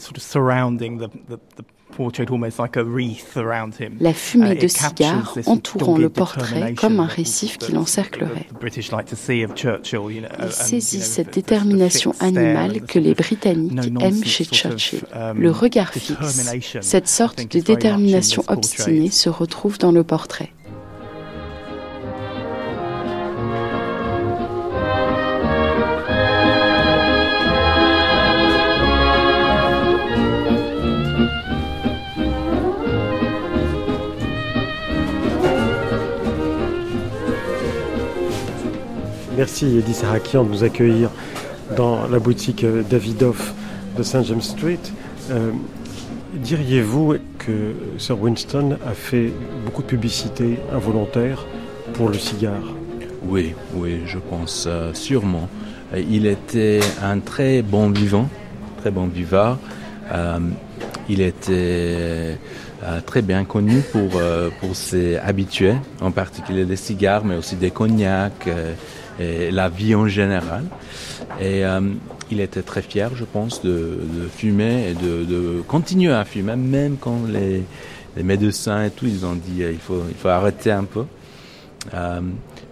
[1.03, 3.97] Okay, sort of surrounding the, the, the portrait almost like a wreath around him.
[4.01, 8.47] La fumée Uh, de cigare entourant le portrait comme un récif qui l'encerclerait.
[8.49, 12.81] the British like to see of Churchill, you know, and, Il saisit cette détermination animale
[12.83, 15.03] que les Britanniques aiment chez Churchill.
[15.15, 20.51] um, Le regard fixe, cette sorte de détermination obstinée se retrouve dans le portrait.
[39.43, 41.11] Merci Eddie Sarakian de nous accueillir
[41.77, 43.53] dans la boutique euh, Davidoff
[43.99, 44.23] de St.
[44.23, 44.79] James Street.
[45.33, 45.51] Euh,
[46.35, 49.33] Diriez-vous que Sir Winston a fait
[49.65, 51.45] beaucoup de publicité involontaire
[51.95, 52.63] pour le cigare?
[53.25, 55.49] Oui, oui, je pense euh, sûrement.
[55.93, 58.29] Il était un très bon vivant,
[58.79, 59.59] très bon vivant.
[60.13, 60.39] Euh,
[61.09, 62.39] il était
[63.07, 64.21] très bien connu pour,
[64.61, 68.49] pour ses habitués, en particulier des cigares, mais aussi des cognacs
[69.19, 70.65] et la vie en général.
[71.41, 71.81] Et euh,
[72.31, 73.99] il était très fier, je pense, de,
[74.35, 77.65] fumer et de, continuer à fumer, même quand les,
[78.23, 81.05] médecins et tout, ils ont dit euh, il faut, il faut arrêter un peu.
[81.95, 82.21] Euh,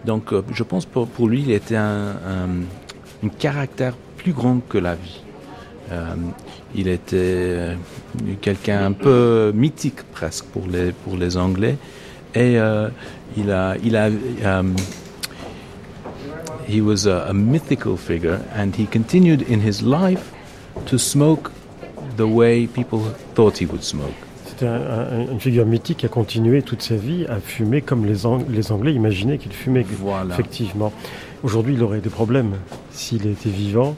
[0.04, 2.10] donc, je pense pour, pour lui, il était un,
[3.22, 5.22] un, caractère plus grand que la vie.
[6.74, 7.76] Il était
[8.40, 11.76] quelqu'un un peu mythique presque pour les, pour les Anglais.
[12.34, 12.58] Et
[13.36, 14.08] il a, il a,
[16.70, 20.32] he was a, a mythical figure and he continued in his life
[20.86, 21.50] to smoke
[22.16, 23.00] the way people
[23.34, 24.12] thought he would smoke.
[24.46, 28.04] C'était un- un- une figure mythique qui a continué toute sa vie à fumer comme
[28.06, 29.84] les, Ang- les Anglais imaginaient qu'il fumait.
[30.00, 30.34] Voilà.
[30.34, 30.92] Effectivement.
[31.42, 32.52] Aujourd'hui, il aurait des problèmes
[32.90, 33.96] s'il était vivant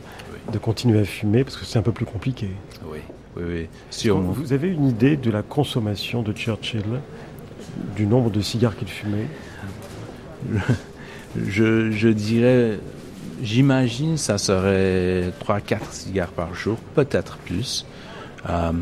[0.53, 2.49] de continuer à fumer parce que c'est un peu plus compliqué.
[2.91, 2.99] Oui,
[3.37, 4.31] oui, oui, sûrement.
[4.33, 6.85] Vous avez une idée de la consommation de Churchill,
[7.97, 9.27] du nombre de cigares qu'il fumait?
[11.37, 12.79] je, je dirais,
[13.43, 17.87] j'imagine, ça serait 3-4 cigares par jour, peut-être plus.
[18.49, 18.73] Euh,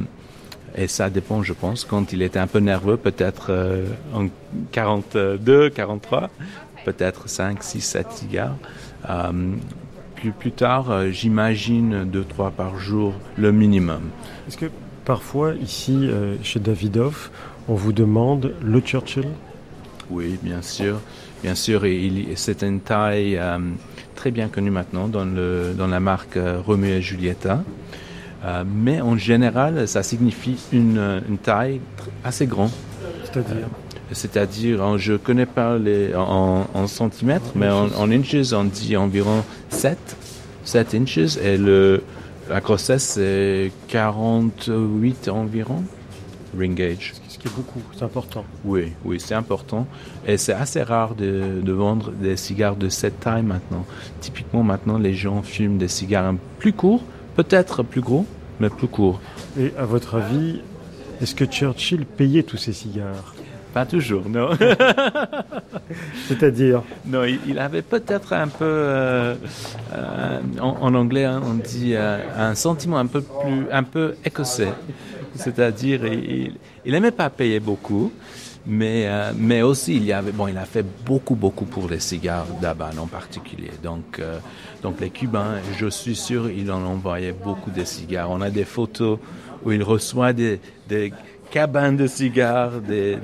[0.77, 1.85] et ça dépend, je pense.
[1.85, 4.29] Quand il était un peu nerveux, peut-être euh, en
[4.73, 6.31] 42, 43,
[6.85, 8.57] peut-être 5, 6, 7 cigares.
[9.09, 9.33] Euh,
[10.17, 14.03] plus, plus tard, euh, j'imagine 2-3 par jour, le minimum.
[14.47, 14.67] Est-ce que
[15.05, 17.31] parfois, ici, euh, chez Davidoff,
[17.69, 19.29] on vous demande le Churchill?
[20.11, 21.01] Oui, bien sûr.
[21.43, 23.59] Bien sûr, il- c'est une taille euh,
[24.15, 27.63] très bien connue maintenant dans, le, dans la marque euh, Romeo et Giulietta.
[28.45, 31.81] Euh, mais en général, ça signifie une, une taille
[32.25, 32.71] assez grande.
[33.25, 33.69] C'est-à-dire
[34.13, 38.65] C'est-à-dire, en- je ne connais pas les, en, en centimètres, mais en, en inches, on
[38.65, 39.99] dit environ 7,
[40.65, 41.37] 7 inches.
[41.43, 42.03] Et le,
[42.51, 45.83] la grossesse, c'est 48 environ.
[46.59, 47.15] ring gauge.
[47.49, 48.45] Beaucoup, c'est important.
[48.65, 49.87] Oui, oui, c'est important.
[50.27, 53.87] Et c'est assez rare de, de, vendre des cigares de cette taille maintenant.
[54.21, 57.03] Typiquement, maintenant, les gens fument des cigares plus courts,
[57.37, 58.27] peut-être plus gros,
[58.61, 59.21] mais plus courts.
[59.59, 60.61] Et à votre avis,
[61.21, 63.35] est-ce que Churchill payait tous ces cigares?
[63.73, 64.51] Pas toujours, non.
[66.27, 66.83] C'est-à-dire?
[67.07, 69.35] Non, il, avait peut-être un peu, euh,
[69.95, 74.73] euh, en, anglais, hein, on dit euh, un sentiment un peu plus, un peu écossais.
[75.35, 78.13] C'est-à-dire, il, il aimait pas payer beaucoup,
[78.67, 82.47] mais mais aussi il y avait, bon, il a fait beaucoup beaucoup pour les cigares
[82.61, 83.71] d'Aban en particulier.
[83.83, 84.21] Donc
[84.83, 88.31] donc les Cubains, je suis sûr, il en envoyait beaucoup de cigares.
[88.31, 89.19] On a des photos
[89.65, 91.13] où il reçoit des, des
[91.51, 93.17] cabane de cigares de,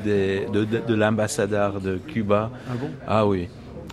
[0.53, 2.51] de, de, l'ambassadeur de Cuba.
[2.69, 2.91] Ah bon?
[3.07, 3.49] Ah oui.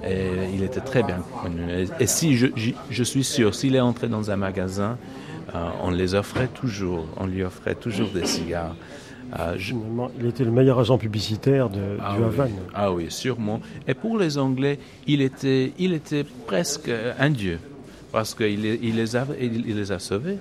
[0.05, 1.61] Et il était très bien connu.
[1.99, 2.47] Et, si je,
[2.89, 4.97] je, suis sûr, s'il est entré dans un magasin,
[5.53, 7.05] euh, on les offrait toujours.
[7.17, 8.75] On lui offrait toujours des cigares.
[9.39, 9.57] Euh,
[10.19, 12.51] il était le meilleur agent publicitaire de, ah du Havane.
[12.73, 13.61] Ah oui, sûrement.
[13.87, 14.77] Et pour les Anglais,
[15.07, 17.59] il était, il était presque un dieu.
[18.11, 20.37] Parce qu'il il les, a, il les a sauvés.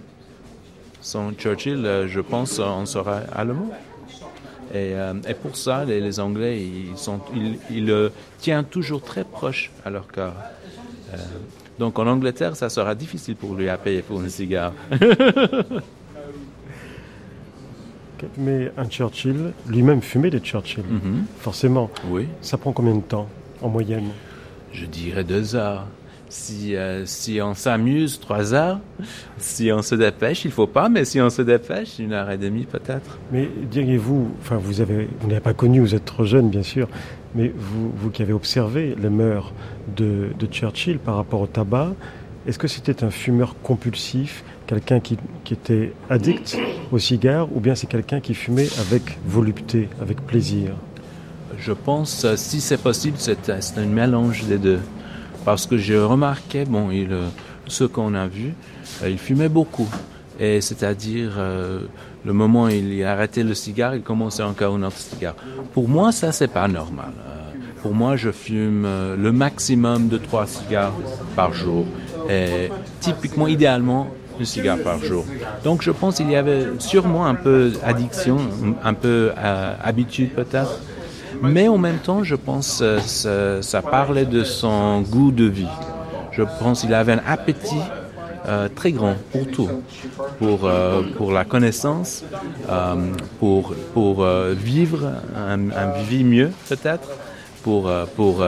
[1.03, 3.71] Sans Churchill, euh, je pense, on serait allemand.
[4.73, 7.21] Et, euh, et, pour ça, les, Anglais, ils, sont,
[7.71, 10.33] ils, le tiennent toujours très proche à leur cœur.
[11.13, 11.17] Euh,
[11.83, 14.73] donc en Angleterre, ça sera difficile pour lui à payer pour une cigare.
[18.39, 21.25] Mais un Churchill, lui-même fumait des Churchill, Mhm.
[21.41, 21.91] forcément.
[22.09, 22.29] Oui.
[22.41, 23.27] Ça prend combien de temps
[23.61, 24.11] en moyenne?
[24.73, 25.87] Je dirais deux heures.
[26.29, 28.79] Si, euh, si on s'amuse, trois heures.
[29.39, 32.39] Si on se dépêche, il faut pas, mais si on se dépêche, une heure et
[32.39, 33.19] demie peut-être.
[33.33, 36.87] Mais diriez-vous, enfin vous avez, vous n'avez pas connu, vous êtes trop jeune bien sûr,
[37.35, 39.53] mais vous, qui avez observé les mœurs
[39.97, 41.93] de, Churchill par rapport au tabac,
[42.47, 45.17] est-ce que c'était un fumeur compulsif, quelqu'un qui,
[45.51, 46.59] était addict
[46.91, 50.73] au cigare, ou bien c'est quelqu'un qui fumait avec volupté, avec plaisir?
[51.59, 54.81] Je pense, euh, si c'est possible, c'est un mélange des deux
[55.45, 57.11] parce que j'ai remarqué, bon, il,
[57.67, 58.55] ce qu'on a vu,
[59.03, 59.89] euh, il fumait beaucoup.
[60.39, 61.81] Et c'est-à-dire, euh,
[62.25, 65.35] le moment où il a arrêté le cigare, il commençait encore un autre cigare.
[65.73, 67.13] Pour moi, ça, c'est pas normal.
[67.19, 68.87] Euh, pour moi, je fume
[69.19, 70.93] le maximum de trois cigares
[71.35, 71.85] par jour.
[72.31, 74.09] Et typiquement, idéalement,
[74.41, 75.25] un cigare par jour.
[75.65, 78.39] Donc, je pense qu'il y avait sûrement un peu addiction,
[78.85, 79.33] un peu
[79.83, 80.81] habitude peut-être.
[81.43, 85.67] Mais en même temps, je pense que ça, ça, parlait de son goût de vie.
[86.31, 87.83] Je pense qu'il avait un appétit
[88.47, 89.69] euh, très grand pour tout,
[90.39, 92.25] pour, euh, pour la connaissance,
[92.69, 92.95] euh,
[93.39, 97.09] pour, pour vivre un, un, vie mieux peut-être,
[97.63, 98.45] pour, pour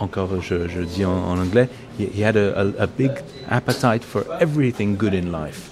[0.00, 1.68] encore je, je dis en, en, anglais,
[1.98, 3.10] he had a, a, a big
[3.50, 5.70] appetite for everything good in life.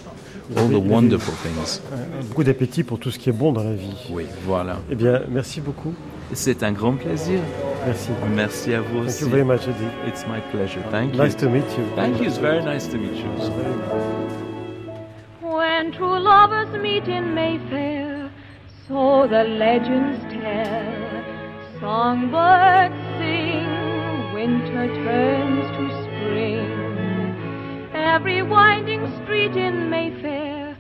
[0.56, 1.80] All the wonderful things.
[2.28, 3.96] Beaucoup d'appétit pour tout ce qui est bon dans la vie.
[4.10, 4.80] Oui, voilà.
[4.90, 5.94] Eh bien, merci beaucoup.
[6.34, 7.40] C'est un grand plaisir.
[7.86, 8.10] Merci.
[8.34, 9.24] Merci à vous Thank aussi.
[9.24, 9.90] you very much, Eddie.
[10.06, 10.82] It's my pleasure.
[10.90, 11.22] Thank you.
[11.22, 11.40] Nice you.
[11.40, 11.84] to meet you.
[11.96, 12.26] Thank you.
[12.26, 13.28] It's very nice to meet you.
[15.40, 18.30] When true lovers meet in Mayfair,
[18.88, 21.12] so the legends tell.
[21.80, 23.66] Songbirds sing,
[24.32, 27.90] winter turns to spring.
[27.94, 30.76] Every winding street in Mayfair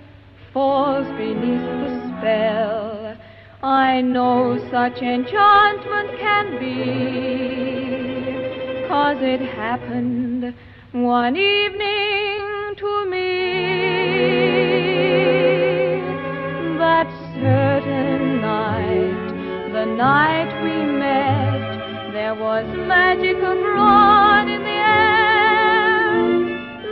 [0.52, 2.91] falls beneath the spell.
[3.64, 6.88] I know such enchantment can be,
[8.88, 10.52] cause it happened
[10.90, 13.52] one evening to me.
[16.76, 26.14] That certain night, the night we met, there was magic abroad in the air.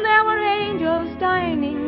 [0.04, 1.79] There were angels dining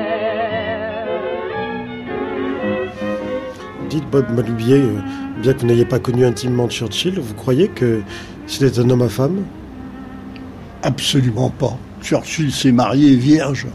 [3.90, 5.00] Dites Bob Malubier, euh,
[5.42, 8.00] bien que vous n'ayez pas connu intimement Churchill, vous croyez que
[8.46, 9.42] c'était un homme à femme?
[10.82, 11.76] Absolument pas.
[12.00, 13.66] Churchill s'est marié vierge.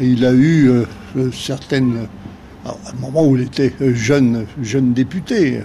[0.00, 2.08] Et il a eu euh, euh, certaines.
[2.64, 5.62] Alors, à un moment où il était jeune, jeune député.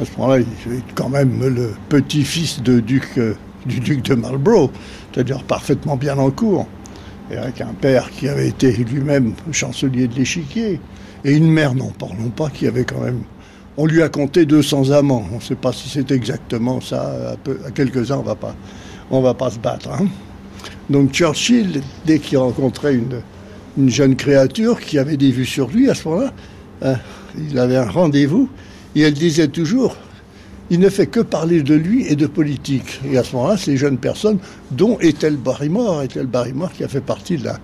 [0.00, 3.18] À ce moment-là, il est quand même le petit-fils de duc,
[3.66, 4.70] du duc de Marlborough,
[5.12, 6.66] c'est-à-dire parfaitement bien en cours.
[7.30, 10.80] Et avec un père qui avait été lui-même chancelier de l'échiquier.
[11.24, 13.22] Et une mère, n'en parlons pas, qui avait quand même.
[13.76, 15.24] On lui a compté 200 amants.
[15.32, 17.32] On ne sait pas si c'est exactement ça.
[17.32, 18.54] À, quelques-uns, on va pas,
[19.10, 19.90] on va pas se battre.
[19.90, 20.06] Hein.
[20.88, 23.20] Donc Churchill, dès qu'il rencontrait une,
[23.76, 26.32] une jeune créature qui avait des vues sur lui à ce moment-là,
[26.82, 26.94] hein,
[27.36, 28.48] il avait un rendez-vous
[28.94, 29.96] et elle disait toujours
[30.70, 33.00] il ne fait que parler de lui et de politique.
[33.10, 34.38] Et à ce moment-là, ces jeunes personnes,
[34.70, 37.58] dont Ethel Barrymore, Ethel Barrymore qui a fait partie de la,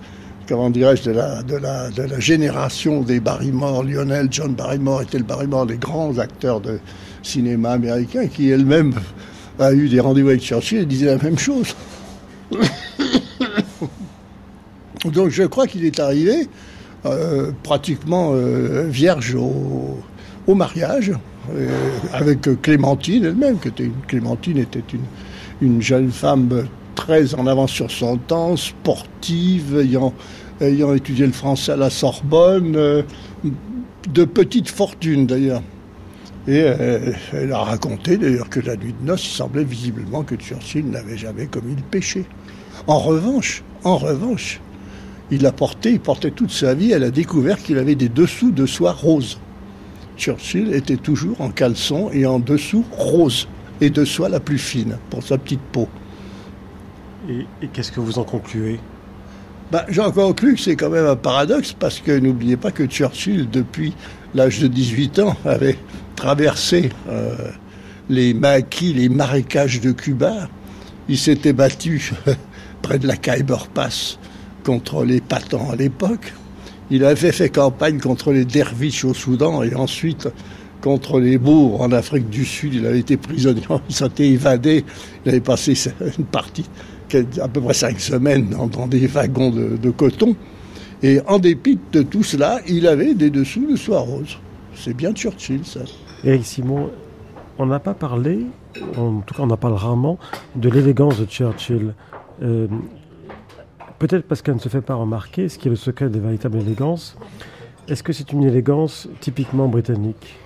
[0.48, 5.78] comment dirais-je, de la, de, la, génération des Barrymore, Lionel, John Barrymore, Ethel Barrymore, les
[5.78, 6.78] grands acteurs de
[7.22, 8.94] cinéma américain, qui elle-même
[9.58, 11.74] a eu des rendez-vous avec Churchill et disait la même chose.
[15.04, 16.48] Donc je crois qu'il est arrivé
[17.04, 21.12] euh, pratiquement euh, vierge au, mariage,
[22.12, 23.70] avec Clémentine elle-même, qui
[24.06, 25.04] Clémentine était une,
[25.60, 30.14] une jeune femme très en avance sur son temps, sportive, ayant,
[30.94, 33.04] étudié le français à la Sorbonne,
[34.12, 35.62] de petite fortune d'ailleurs.
[36.48, 40.88] Et elle a raconté d'ailleurs que la nuit de noces, il semblait visiblement que Churchill
[40.90, 42.24] n'avait jamais commis le péché.
[42.86, 44.60] En revanche, en revanche,
[45.30, 48.50] il a porté, il portait toute sa vie, elle a découvert qu'il avait des dessous
[48.50, 49.38] de soie rose.
[50.22, 53.48] Churchill était toujours en caleçon et en dessous rose,
[53.80, 55.88] et de soie la plus fine, pour sa petite peau.
[57.28, 58.78] Et, qu'est-ce que vous en concluez?
[59.72, 63.50] Ben, J'en conclus que c'est quand même un paradoxe, parce que n'oubliez pas que Churchill,
[63.50, 63.94] depuis
[64.32, 65.78] l'âge de 18 ans, avait
[66.14, 67.34] traversé euh,
[68.08, 70.48] les maquis, les marécages de Cuba.
[71.08, 72.12] Il s'était battu
[72.82, 74.20] près de la Khyber Pass
[74.62, 76.32] contre les patans à l'époque.
[76.90, 80.28] Il avait fait campagne contre les derviches au Soudan et ensuite
[80.82, 82.74] contre les bourgs en Afrique du Sud.
[82.74, 84.84] Il avait été prisonnier, il s'était évadé.
[85.24, 85.74] Il avait passé
[86.18, 86.68] une partie,
[87.40, 90.36] à peu près cinq semaines, dans, des wagons de, coton.
[91.02, 94.38] Et en dépit de tout cela, il avait des dessous de soie rose.
[94.74, 95.80] C'est bien Churchill, ça.
[96.24, 96.90] Éric Simon,
[97.58, 98.46] on n'a pas parlé,
[98.96, 100.18] en tout cas on en parle rarement,
[100.54, 101.94] de l'élégance de Churchill.
[102.42, 102.66] Euh,
[104.02, 106.58] Peut-être parce qu'elle ne se fait pas remarquer, ce qui est le secret des véritables
[106.58, 107.16] élégances.
[107.86, 110.40] Est-ce que c'est une élégance typiquement britannique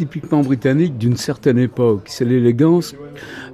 [0.00, 2.04] typiquement britannique d'une certaine époque.
[2.06, 2.94] C'est l'élégance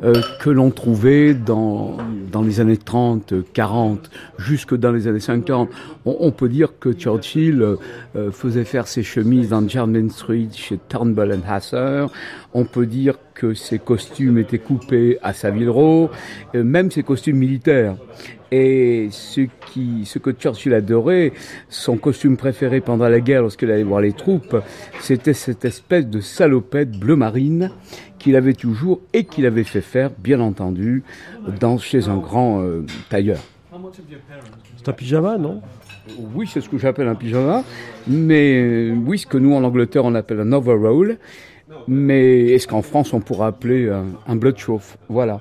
[0.05, 1.97] euh, que l'on trouvait dans,
[2.31, 5.69] dans les années 30, 40, jusque dans les années 50.
[6.05, 11.37] On, peut dire que Churchill euh, faisait faire ses chemises dans Jermyn Street chez Turnbull
[11.49, 12.07] Hasser.
[12.55, 16.11] On peut dire que ses costumes étaient coupés à Savile Row,
[16.55, 17.97] euh, même ses costumes militaires.
[18.53, 19.43] Et ce,
[19.73, 21.33] qui, ce que Churchill adorait,
[21.69, 24.57] son costume préféré pendant la guerre lorsqu'il allait voir les troupes,
[25.01, 27.71] c'était cette espèce de salopette bleu marine
[28.19, 31.03] qu'il avait toujours et qu'il avait fait faire, bien entendu,
[31.61, 33.39] dans, chez un grand euh, tailleur.
[34.77, 35.61] C'est un pyjama, non?
[36.35, 37.65] Oui, c'est ce que j'appelle un pyjama,
[38.07, 41.19] mais euh, oui, ce que nous en Angleterre on appelle un overall,
[41.89, 45.41] mais est-ce qu'en France on pourrait appeler un, un blood chauffe Voilà.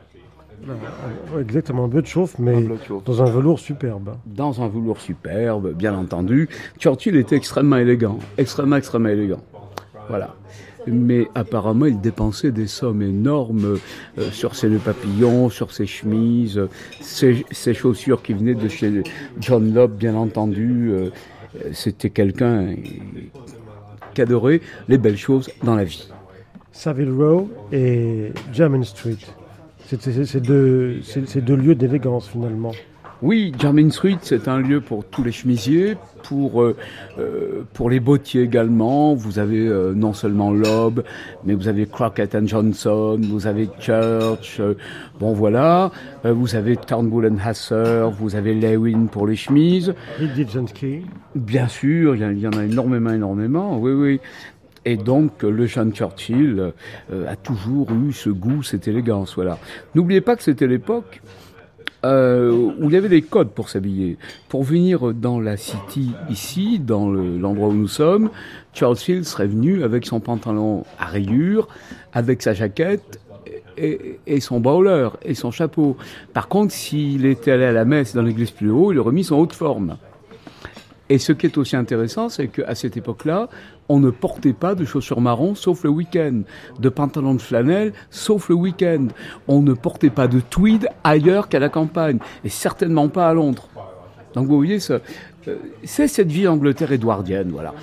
[1.39, 2.65] Exactement, un bleu de chauffe, mais
[3.05, 4.15] dans un velours superbe.
[4.25, 6.49] Dans un velours superbe, bien entendu.
[6.79, 9.41] Churchill était extrêmement élégant, extrêmement, extrêmement élégant.
[10.09, 10.35] Voilà.
[10.87, 13.79] Mais apparemment, il dépensait des sommes énormes
[14.19, 16.61] euh, sur ses papillons, sur ses chemises,
[17.01, 19.03] ses, chaussures qui venaient de chez
[19.39, 20.91] John Locke, bien entendu.
[20.91, 21.09] Euh,
[21.71, 22.75] c'était quelqu'un
[24.13, 26.07] qui adorait les belles choses dans la vie.
[26.71, 29.17] Savile Row et German Street.
[29.87, 31.01] C'est deux,
[31.41, 32.71] deux, lieux d'élégance finalement.
[33.21, 36.75] Oui, Jermyn Street, c'est un lieu pour tous les chemisiers, pour euh,
[37.17, 39.13] euh, pour les bottiers également.
[39.13, 40.99] Vous avez euh, non seulement Loeb,
[41.45, 44.59] mais vous avez Crockett Johnson, vous avez Church.
[45.19, 45.91] bon voilà,
[46.23, 49.93] vous avez Turnbull Hasser, vous avez Lewin pour les chemises.
[51.35, 53.77] Bien sûr, il y, en a énormément, énormément.
[53.77, 54.19] Oui, oui.
[54.85, 56.71] Et donc, le jeune Churchill
[57.11, 59.33] euh, a toujours eu ce goût, cette élégance.
[59.35, 59.57] Voilà.
[59.95, 61.21] N'oubliez pas que c'était l'époque
[62.05, 64.17] euh, où il y avait des codes pour s'habiller.
[64.47, 68.29] Pour venir dans la city ici, dans l'endroit où nous sommes,
[68.75, 71.67] Churchill serait venu avec son pantalon à rayures,
[72.13, 73.19] avec sa jaquette
[73.77, 75.97] et, et, son bowler et son chapeau.
[76.31, 79.23] Par contre, s'il était allé à la messe dans l'église plus haut, il aurait mis
[79.23, 79.97] son haute forme.
[81.09, 83.47] Et ce qui est aussi intéressant, c'est qu'à cette époque-là,
[83.89, 86.41] on ne portait pas de chaussures marron sauf le week-end,
[86.79, 89.07] de pantalons de flanelle sauf le week-end.
[89.47, 93.67] On ne portait pas de tweed ailleurs qu'à la campagne, et certainement pas à Londres.
[94.33, 94.99] Donc vous voyez, euh,
[95.83, 97.73] c'est cette vie Angleterre édouardienne, voilà.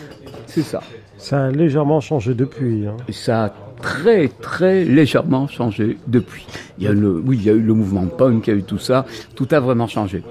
[0.47, 0.83] C'est ça.
[1.17, 2.87] Ça a légèrement changé depuis.
[2.87, 2.97] Hein.
[3.11, 6.47] Ça a très très légèrement changé depuis.
[6.79, 8.59] Il y a le, oui, il y a eu le mouvement punk, il y a
[8.59, 9.07] eu tout ça.
[9.35, 10.23] Tout a vraiment changé.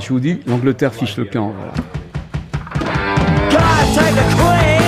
[0.00, 1.52] Je vous dis, l'Angleterre fiche le camp.
[1.52, 1.72] Voilà.
[3.92, 4.79] take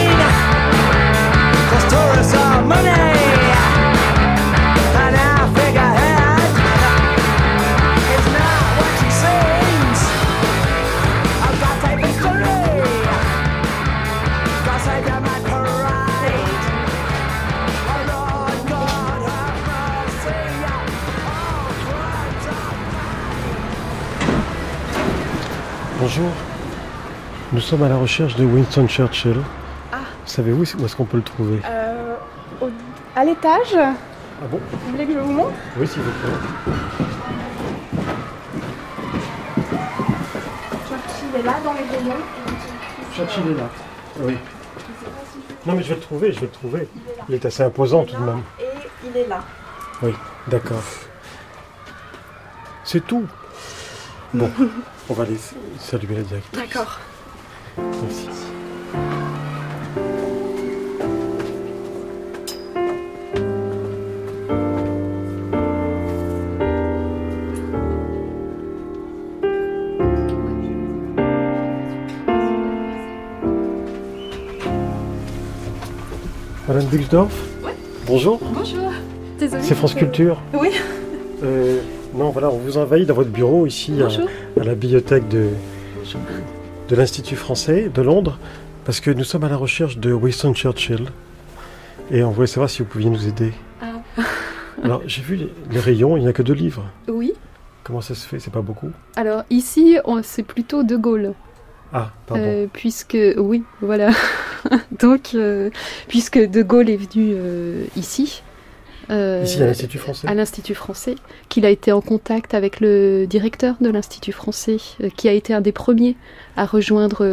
[26.02, 26.30] Bonjour,
[27.52, 29.36] nous sommes à la recherche de Winston Churchill.
[29.92, 29.98] Ah.
[30.26, 31.60] Savez-vous où est-ce qu'on peut le trouver?
[31.64, 31.81] Euh,
[33.22, 33.76] à l'étage.
[33.76, 35.52] Ah bon Vous voulez que je vous montre?
[35.76, 36.32] Oui, s'il vous plaît.
[40.88, 42.22] Churchill est là dans les rayons.
[43.14, 43.70] Churchill est là.
[44.18, 44.36] Oui.
[45.64, 46.88] Non, mais je vais le trouver, je vais le trouver.
[47.28, 48.42] Il est assez imposant tout de même.
[48.58, 48.64] Et
[49.06, 49.44] il est là.
[50.02, 50.12] Oui,
[50.48, 50.82] d'accord.
[52.82, 53.24] C'est tout.
[54.34, 54.50] Bon,
[55.08, 55.38] on va aller
[55.78, 56.58] saluer la directrice.
[56.58, 56.98] D'accord.
[57.78, 58.51] Merci.
[76.72, 77.34] Madame Buxdorf
[78.06, 78.40] Bonjour.
[78.42, 78.90] Bonjour.
[79.38, 79.62] Désolée.
[79.62, 80.40] C'est France Culture.
[80.54, 80.70] Oui.
[81.42, 81.82] Euh,
[82.14, 85.48] non, voilà, on vous envahit dans votre bureau ici à, la bibliothèque de,
[86.88, 88.38] de l'Institut français de Londres,
[88.86, 91.10] parce que nous sommes à la recherche de Winston Churchill.
[92.10, 93.52] Et on voulait savoir si vous pouviez nous aider.
[93.82, 94.00] Ah.
[94.82, 96.86] Alors, j'ai vu les, les rayons, il n'y a que deux livres.
[97.06, 97.34] Oui.
[97.84, 98.38] Comment ça se fait?
[98.38, 98.90] C'est pas beaucoup?
[99.16, 101.34] Alors ici, on- c'est plutôt De Gaulle.
[101.92, 102.42] Ah, pardon.
[102.42, 104.08] Euh, puisque, oui, voilà.
[105.00, 105.70] Donc, euh,
[106.08, 108.42] puisque De Gaulle est venu euh, ici.
[109.10, 111.14] euh, Ici, à l'Institut français À l'Institut français,
[111.48, 114.78] qu'il a été en contact avec le directeur de l'Institut français,
[115.16, 116.16] qui a été un des premiers
[116.56, 117.24] à rejoindre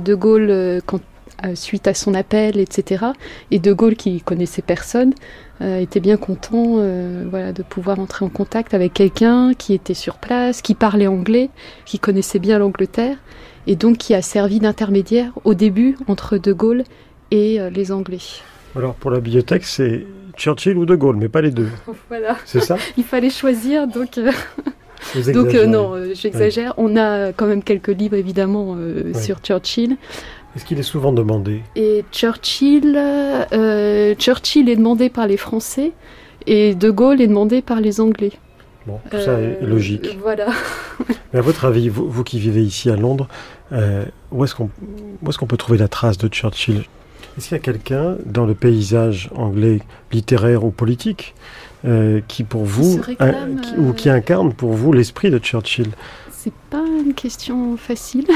[0.00, 1.00] De Gaulle quand,
[1.54, 3.06] suite à son appel, etc.
[3.50, 5.12] Et De Gaulle, qui connaissait personne,
[5.60, 9.94] euh, était bien content euh, voilà, de pouvoir entrer en contact avec quelqu'un qui était
[9.94, 11.50] sur place, qui parlait anglais,
[11.84, 13.16] qui connaissait bien l'Angleterre,
[13.66, 16.84] et donc qui a servi d'intermédiaire au début entre De Gaulle
[17.32, 18.20] et euh, les Anglais.
[18.76, 21.68] Alors, pour la bibliothèque, c'est Churchill ou De Gaulle, mais pas les deux.
[22.08, 22.36] Voilà.
[22.44, 22.76] C'est ça?
[22.96, 24.16] Il fallait choisir, donc.
[24.18, 24.30] euh,
[25.32, 26.74] donc euh, non, euh, j'exagère.
[26.76, 29.96] On a quand même quelques livres évidemment euh, sur Churchill.
[30.56, 35.92] Est-ce qu'il est souvent demandé Et Churchill, euh, Churchill est demandé par les Français
[36.46, 38.32] et De Gaulle est demandé par les Anglais.
[38.86, 40.18] Bon, tout ça est Euh, logique.
[40.22, 40.46] Voilà.
[41.32, 43.28] Mais à votre avis, vous, vous qui vivez ici à Londres,
[43.72, 44.70] euh, où est-ce qu'on
[45.28, 46.84] est-ce qu'on peut trouver la trace de Churchill?
[47.36, 49.80] Est-ce qu'il y a quelqu'un dans le paysage anglais
[50.10, 51.34] littéraire ou politique
[51.84, 55.38] euh, qui pour vous se réclame, un- qui- ou qui incarne pour vous l'esprit de
[55.38, 55.88] Churchill?
[56.32, 58.26] C'est pas une question facile.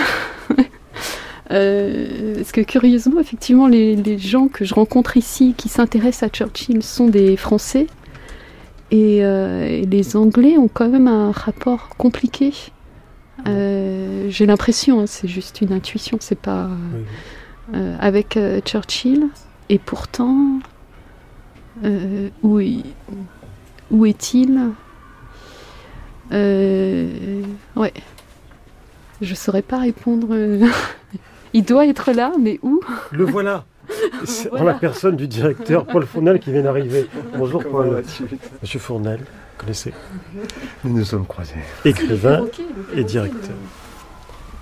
[1.53, 6.29] Euh, parce que curieusement, effectivement, les, les gens que je rencontre ici qui s'intéressent à
[6.33, 7.87] Churchill sont des Français.
[8.91, 12.53] Et, euh, et les Anglais ont quand même un rapport compliqué.
[13.49, 16.69] Euh, J'ai l'impression, hein, c'est juste une intuition, c'est pas.
[18.01, 19.29] avec Churchill.
[19.69, 20.59] Et pourtant,
[22.43, 22.85] où, est-
[23.91, 24.61] où est-il?
[26.33, 27.43] Euh,
[27.77, 27.93] Ouais.
[29.21, 30.29] Je saurais pas répondre.
[31.55, 32.81] Il doit être là, mais où
[33.13, 33.65] Le voilà
[34.25, 34.73] C'est en Voilà.
[34.73, 37.07] la personne du directeur Paul Fournel qui vient d'arriver.
[37.37, 38.03] Bonjour Comment Paul.
[38.63, 39.25] Monsieur Fournel, vous
[39.59, 39.93] connaissez
[40.85, 41.57] Nous nous sommes croisés.
[41.85, 42.63] Écrivain Le perroquet,
[42.95, 43.57] le et directeur.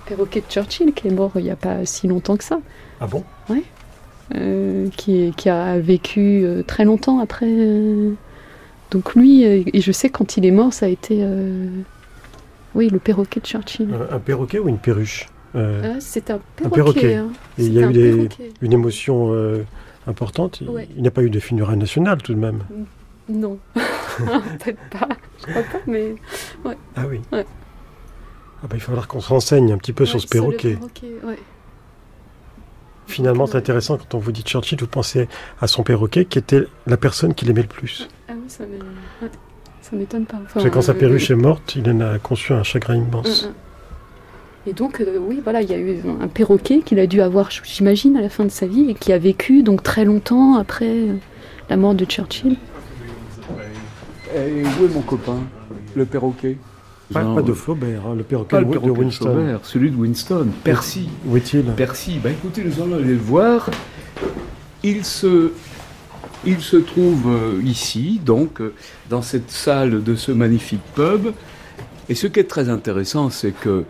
[0.05, 2.59] perroquet de Churchill qui est mort il n'y a pas si longtemps que ça.
[2.99, 3.23] Ah bon?
[3.49, 3.63] Ouais.
[4.35, 7.45] Euh, qui, a vécu euh, très longtemps après.
[7.49, 8.11] euh,
[8.89, 11.17] Donc lui, euh, et je sais quand il est mort, ça a été.
[11.21, 11.67] euh,
[12.75, 13.89] Oui, le perroquet de Churchill.
[14.09, 15.27] Un, un perroquet ou une perruche?
[15.55, 17.15] Euh, Ah, c'est un Un perroquet.
[17.15, 17.29] hein.
[17.57, 18.29] Et il y a eu des-
[18.61, 19.63] une émotion euh,
[20.07, 20.61] importante.
[20.61, 20.87] Il- Ouais.
[20.95, 22.63] Il n'y a pas eu de funérailles nationales tout de même.
[23.29, 25.07] Non, peut-être pas.
[25.39, 26.15] Je crois pas, mais.
[26.65, 26.77] Ouais.
[26.95, 27.21] Ah oui.
[27.31, 27.45] Ouais.
[28.63, 30.77] Ah bah, il va falloir qu'on se renseigne un petit peu sur ce perroquet.
[33.07, 35.27] Finalement, c'est intéressant quand on vous dit Churchill, vous pensez
[35.59, 38.07] à son perroquet qui était la personne qu'il aimait le plus.
[38.29, 40.37] Ah oui, ça m'étonne pas.
[40.37, 42.95] Enfin, Parce que quand sa euh, perruche est morte, il en a conçu un chagrin
[42.95, 43.49] immense.
[44.67, 47.49] Et donc, euh, oui, voilà, il y a eu un perroquet qu'il a dû avoir,
[47.49, 50.89] j'imagine, à la fin de sa vie et qui a vécu donc très longtemps après
[50.89, 51.13] euh,
[51.69, 52.57] la mort de Churchill.
[54.35, 55.39] Et où est mon copain
[55.95, 56.57] Le perroquet?
[57.11, 59.33] Pas, de Flaubert, hein, le perroquet, Pas le de perroquet de Winston.
[59.33, 61.09] Flaubert, celui de Winston, Percy.
[61.25, 61.63] Où est-il?
[61.63, 63.69] Percy, bah écoutez, nous allons aller le voir.
[64.83, 65.51] Il se,
[66.45, 68.61] il se trouve euh, ici, donc,
[69.09, 71.33] dans cette salle de ce magnifique pub.
[72.09, 73.85] Et ce qui est très intéressant, c'est que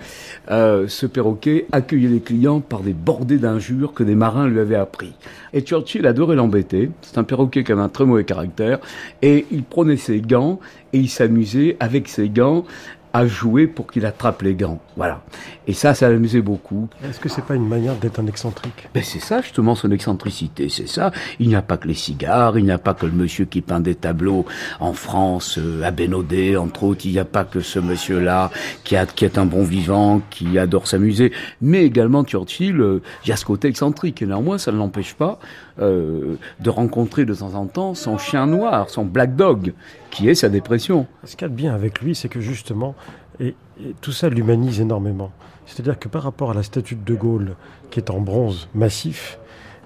[0.50, 4.76] euh, ce perroquet accueillait les clients par des bordées d'injures que des marins lui avaient
[4.76, 5.14] appris.
[5.54, 6.92] Et Churchill adorait l'embêter.
[7.02, 8.80] C'est un perroquet qui avait un très mauvais caractère.
[9.22, 10.60] Et il prenait ses gants
[10.94, 12.66] et il s'amusait avec ses gants
[13.14, 14.80] à jouer pour qu'il attrape les gants.
[15.02, 15.24] Voilà.
[15.66, 16.88] Et ça, ça l'amusait beaucoup.
[17.04, 18.88] Est-ce que c'est pas une manière d'être un excentrique?
[18.94, 21.12] Ben c'est ça justement son excentricité, c'est ça.
[21.40, 23.62] Il n'y a pas que les cigares, il n'y a pas que le monsieur qui
[23.62, 24.46] peint des tableaux
[24.80, 27.08] en France, euh, à Bénodet, entre autres.
[27.08, 28.52] Il n'y a pas que ce monsieur-là
[28.84, 31.32] qui, a, qui est un bon vivant, qui adore s'amuser,
[31.62, 32.80] mais également Churchill.
[32.80, 34.22] Euh, il y a ce côté excentrique.
[34.22, 35.40] Et néanmoins, ça ne l'empêche pas
[35.80, 39.74] euh, de rencontrer de temps en temps son chien noir, son black dog,
[40.12, 41.08] qui est sa dépression.
[41.24, 42.94] Ce qu'il y a de bien avec lui, c'est que justement,
[43.42, 43.56] et,
[44.00, 45.32] tout ça l'humanise énormément.
[45.66, 47.56] C'est-à-dire que par rapport à la statue de De Gaulle,
[47.90, 49.40] qui est en bronze massif,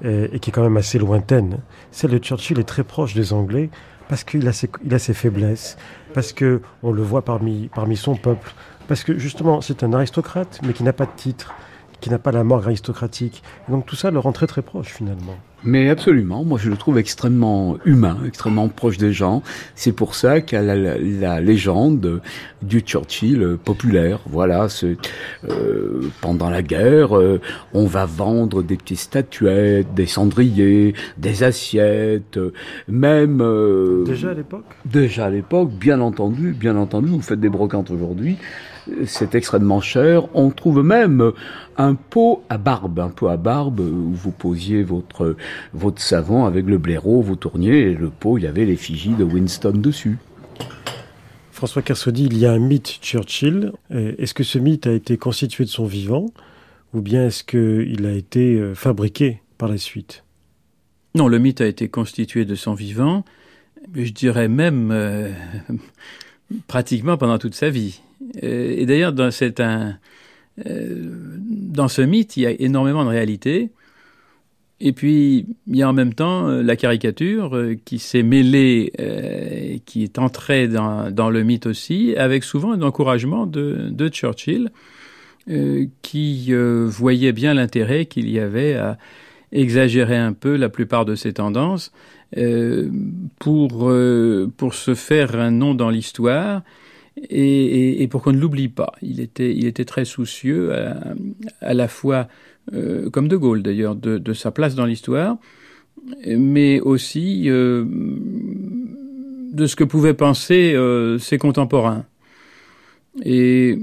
[0.04, 1.60] et, qui est quand même assez lointaine,
[1.92, 3.70] celle de Churchill est très proche des Anglais,
[4.10, 5.78] parce qu'il a, ses, faiblesses,
[6.14, 8.54] parce que on le voit parmi son peuple,
[8.88, 11.54] parce que justement c'est un aristocrate, mais qui n'a pas de titre,
[12.06, 13.42] qui n'a pas la morgue aristocratique.
[13.68, 15.36] donc tout ça le rend très très proche finalement.
[15.64, 19.42] Mais absolument, moi je le trouve extrêmement humain, extrêmement proche des gens.
[19.74, 22.22] C'est pour ça qu'il y a la, légende
[22.62, 24.20] du Churchill populaire.
[24.28, 27.42] Voilà, euh, pendant la guerre, euh,
[27.74, 32.38] on va vendre des petites statuettes, des cendriers, des assiettes,
[32.88, 33.42] même...
[33.42, 34.66] Euh, déjà à l'époque?
[34.86, 38.38] Déjà à l'époque, bien entendu, bien entendu, vous faites des brocantes aujourd'hui
[39.06, 40.28] c'est extrêmement cher.
[40.34, 41.32] On trouve même
[41.78, 45.36] un pot à barbe, un pot à barbe où vous posiez votre,
[45.74, 49.24] votre savon avec le blaireau, vous tourniez et le pot, il y avait l'effigie de
[49.24, 50.18] Winston dessus.
[51.52, 53.72] François Kersaudy, il y a un mythe Churchill.
[53.90, 56.28] Est-ce que ce mythe a été constitué de son vivant
[56.96, 60.24] ou bien est-ce qu'il a été euh, fabriqué par la suite?
[61.14, 63.24] Non, le mythe a été constitué de son vivant,
[63.94, 65.32] je dirais même euh,
[66.68, 68.02] pratiquement pendant toute sa vie.
[68.44, 69.36] Euh, et d'ailleurs, euh,
[70.68, 73.70] dans ce mythe, il y a énormément de réalité.
[74.82, 78.92] Et puis, il y a en même temps euh, la caricature qui s'est mêlée,
[79.86, 84.72] qui est entrée dans, le mythe aussi, avec souvent un encouragement de, de Churchill,
[86.02, 86.52] qui
[86.88, 88.98] voyait bien l'intérêt qu'il y avait à
[89.52, 91.92] exagérer un peu la plupart de ses tendances
[93.40, 93.92] pour,
[94.58, 96.62] pour se faire un nom dans l'histoire
[97.30, 98.94] et, pour qu'on ne l'oublie pas.
[99.02, 100.74] Il était, il était très soucieux
[101.62, 102.28] à, la fois,
[102.74, 105.38] euh, comme De Gaulle d'ailleurs, de, sa place dans l'histoire,
[106.26, 107.86] mais aussi euh,
[109.54, 112.06] de ce que pouvaient penser euh, ses contemporains.
[113.24, 113.80] Et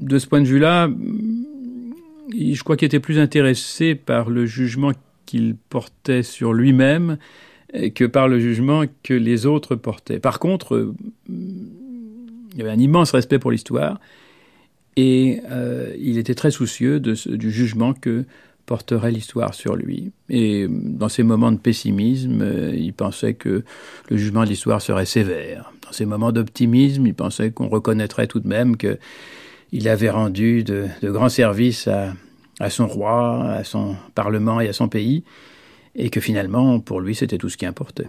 [0.00, 0.90] de ce point de vue-là,
[2.36, 4.92] je crois qu'il était plus intéressé par le jugement
[5.24, 7.16] qu'il portait sur lui-même
[7.94, 10.20] que par le jugement que les autres portaient.
[10.20, 10.92] Par contre,
[11.28, 14.00] il y avait un immense respect pour l'histoire
[14.96, 18.24] et euh, il était très soucieux du jugement que
[18.66, 20.12] porterait l'histoire sur lui.
[20.28, 23.64] Et dans ces moments de pessimisme, euh, il pensait que
[24.08, 25.72] le jugement de l'histoire serait sévère.
[25.84, 30.88] Dans ces moments d'optimisme, il pensait qu'on reconnaîtrait tout de même qu'il avait rendu de,
[31.02, 35.24] grands services à son roi, à son parlement et à son pays,
[35.94, 38.06] et que finalement, pour lui, c'était tout ce qui importait.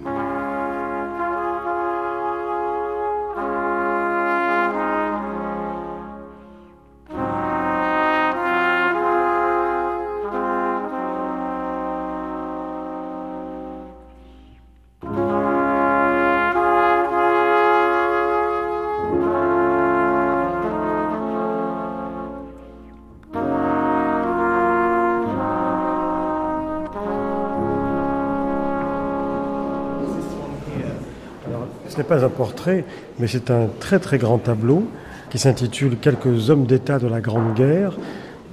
[32.12, 32.84] Pas un portrait,
[33.20, 34.84] mais c'est un très très grand tableau
[35.30, 37.94] qui s'intitule Quelques hommes d'État de la Grande Guerre.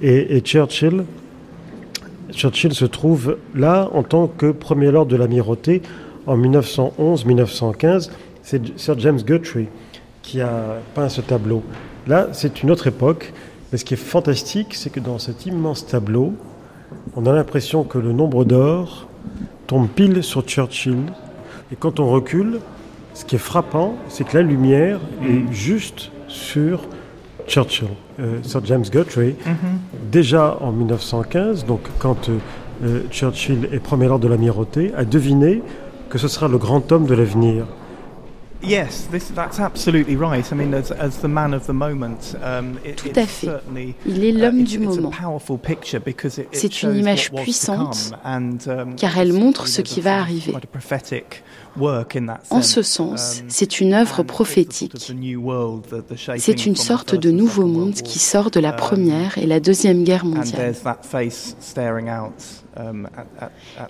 [0.01, 1.03] Et, Churchill,
[2.31, 5.81] Churchill se trouve là en tant que premier lord de l'amirauté
[6.25, 8.11] en 1911-1915.
[8.43, 9.67] C'est Sir James Guthrie
[10.21, 11.61] qui a peint ce tableau.
[12.07, 13.33] Là, c'est une autre époque.
[13.73, 16.33] Mais ce qui est fantastique, c'est que dans cet immense tableau,
[17.17, 19.09] on a l'impression que le nombre d'or
[19.67, 21.03] tombe pile sur Churchill.
[21.73, 22.61] Et quand on recule,
[23.19, 26.83] ce qui est frappant, c'est que la lumière est juste sur
[27.47, 27.89] Churchill,
[28.21, 29.35] euh, Sir James Guthrie.
[29.45, 30.09] Mm-hmm.
[30.09, 35.61] Déjà en 1915, donc quand euh, Churchill est premier lord de l'amirauté, a deviné
[36.09, 37.65] que ce sera le grand homme de l'avenir.
[38.61, 40.51] Yes, this, that's absolutely right.
[40.51, 43.47] I mean, as, as the man of the moment, um, it, Tout à fait.
[44.05, 45.11] Il est l'homme uh, du moment.
[46.51, 50.53] C'est une image puissante, um, car elle montre ce qui va arriver.
[52.49, 54.93] En ce sens, um, c'est une œuvre prophétique.
[56.37, 60.25] C'est une sorte de nouveau monde qui sort de la Première et la Deuxième Guerre
[60.25, 60.73] mondiale.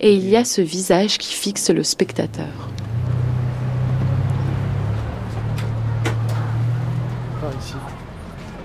[0.00, 2.70] Et il y a ce visage qui fixe le spectateur.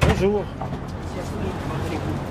[0.02, 0.44] Bonjour.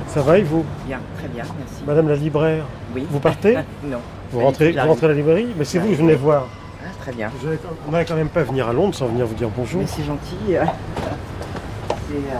[0.09, 0.64] Ça va et vous?
[0.86, 1.82] Bien, très bien, merci.
[1.86, 3.07] Madame la libraire Oui.
[3.11, 3.57] Vous partez?
[3.84, 3.98] Non.
[4.30, 5.48] Vous rentrez, vous rentrez à la librairie?
[5.57, 6.48] Mais c'est vous que je venais voir.
[6.82, 7.30] Ah, très bien.
[7.40, 7.48] Vous
[7.86, 9.80] on n'allait quand même pas venir à Londres sans venir vous dire bonjour.
[9.80, 10.36] Mais c'est gentil.
[10.48, 10.57] C'est.
[10.57, 12.36] Euh...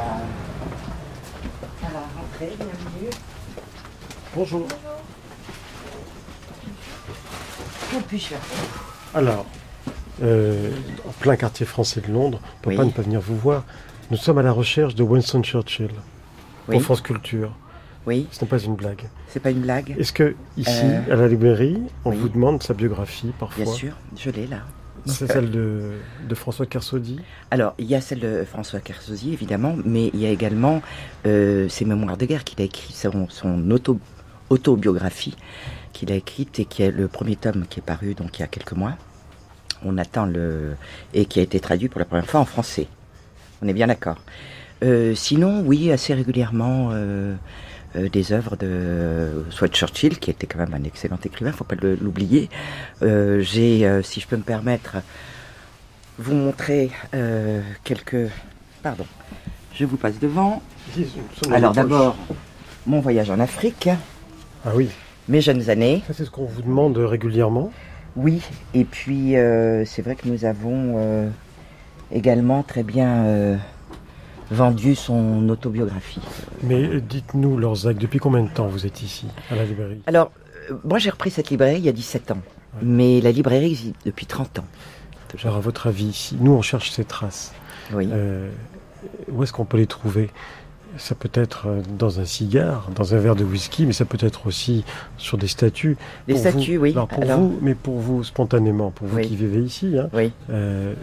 [1.81, 3.11] Voilà, rentrez, bienvenue.
[4.35, 4.67] Bonjour.
[7.91, 8.39] Que puis-je faire
[9.15, 9.47] Alors,
[10.23, 10.71] euh,
[11.09, 12.77] en plein quartier français de Londres, on ne peut Oui.
[12.77, 13.63] pas ne pas venir vous voir.
[14.11, 15.91] Nous sommes à la recherche de Winston Churchill
[16.69, 16.75] Oui.
[16.77, 17.53] pour France Culture.
[18.07, 18.27] Oui.
[18.31, 19.09] Ce n'est pas une blague.
[19.29, 22.17] C'est pas une blague Est-ce que ici, Euh, à la librairie, on oui.
[22.19, 24.59] vous demande sa biographie parfois Bien sûr, je l'ai là.
[25.07, 25.93] C'est Donc, celle de,
[26.29, 30.27] de François Kersaudy Alors, il y a celle de François Kersaudy, évidemment, mais il y
[30.27, 30.81] a également
[31.27, 33.99] euh, ses mémoires de guerre qu'il a écrit, son, son auto,
[34.51, 35.37] autobiographie
[35.93, 38.45] qu'il a écrite et qui est le premier tome qui est paru donc il y
[38.45, 38.95] a quelques mois.
[39.85, 40.75] On attend le
[41.13, 42.87] et qui a été traduit pour la première fois en français.
[43.63, 44.17] On est bien d'accord.
[44.83, 46.91] Euh, sinon, oui, assez régulièrement.
[46.93, 47.35] euh,
[47.97, 51.63] euh, des œuvres de soit de Churchill, qui était quand même un excellent écrivain, faut
[51.65, 52.49] pas l'oublier.
[53.01, 54.97] J'ai, si je peux me permettre,
[56.19, 56.91] vous montrer
[57.85, 58.31] quelques.
[58.83, 59.07] Pardon,
[59.73, 60.61] je vous passe devant.
[61.53, 62.17] Alors d'abord,
[62.87, 63.89] mon voyage en Afrique.
[64.65, 64.91] Ah oui.
[65.29, 66.03] Mes jeunes années.
[66.09, 67.71] Ça, c'est ce qu'on vous demande régulièrement?
[68.17, 68.43] Oui,
[68.75, 69.35] et puis
[69.87, 71.31] c'est vrai que nous avons
[72.15, 73.57] également très bien euh,
[74.51, 76.21] vendu son autobiographie.
[76.63, 80.01] Mais euh, dites-nous, Lorzac, depuis combien de temps vous êtes ici, à la librairie?
[80.07, 80.31] Alors,
[80.71, 82.39] euh, moi j'ai repris cette librairie il y a 17 ans,
[82.83, 84.65] mais la librairie existe depuis 30 ans.
[85.43, 87.53] Alors, à votre avis, nous, on cherche ces traces.
[87.93, 88.09] Oui.
[88.13, 88.49] Euh,
[89.33, 90.31] où est-ce qu'on peut les trouver?
[90.97, 91.67] Ça peut être
[91.99, 94.85] dans un cigare, dans un verre de whisky, mais ça peut être aussi
[95.19, 95.97] sur des statues.
[96.29, 96.93] Des Pour statues, vous- oui.
[96.93, 99.27] Alors pour Alors- vous, mais pour vous spontanément, pour vous Oui.
[99.27, 100.31] qui vivez ici, hein, Oui.
[100.51, 100.95] euh,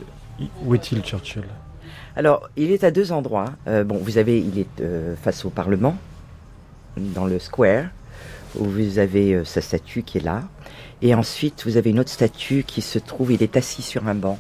[0.66, 1.44] où est-il Churchill?
[2.16, 3.46] Alors, il est à deux endroits.
[3.68, 5.96] Euh, bon, vous avez, il est euh, face au Parlement,
[6.98, 7.86] dans le square,
[8.58, 10.44] où vous avez euh, sa statue qui est là.
[11.02, 14.16] Et ensuite, vous avez une autre statue qui se trouve, il est assis sur un
[14.16, 14.38] banc,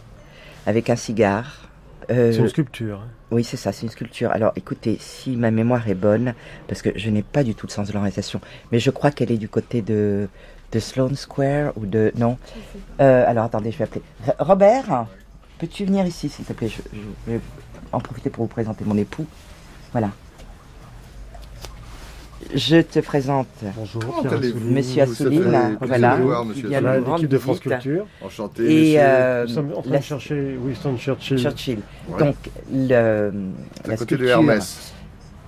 [0.66, 1.70] avec un cigare.
[2.10, 3.00] C'est une sculpture.
[3.00, 3.08] hein.
[3.32, 4.32] Oui, c'est ça, c'est une sculpture.
[4.32, 6.34] Alors écoutez, si ma mémoire est bonne,
[6.68, 8.42] parce que je n'ai pas du tout le sens de l'orientation,
[8.74, 10.28] mais je crois qu'elle est du côté de,
[10.74, 12.12] de Sloane Square ou de.
[12.18, 12.38] Non?
[13.00, 14.02] Euh, Alors attendez, je vais appeler.
[14.40, 15.06] Robert,
[15.62, 16.68] peux-tu venir ici, s'il te plaît?
[16.70, 17.40] Je, je vais
[17.92, 19.26] en profiter pour vous présenter mon époux.
[19.92, 20.10] Voilà.
[22.56, 23.48] Je te présente.
[23.78, 24.02] Bonjour.
[24.66, 26.18] Monsieur Assouline, voilà.
[26.98, 27.60] l'équipe de France.
[27.60, 28.08] Culture.
[28.26, 31.38] Enchanté, Et euh, Nous sommes en train la- de chercher Winston Churchill.
[31.40, 31.80] Churchill.
[32.10, 32.20] Ouais.
[32.20, 32.36] Donc,
[32.74, 33.32] le,
[33.86, 34.94] la à côté de sculpture- Hermès.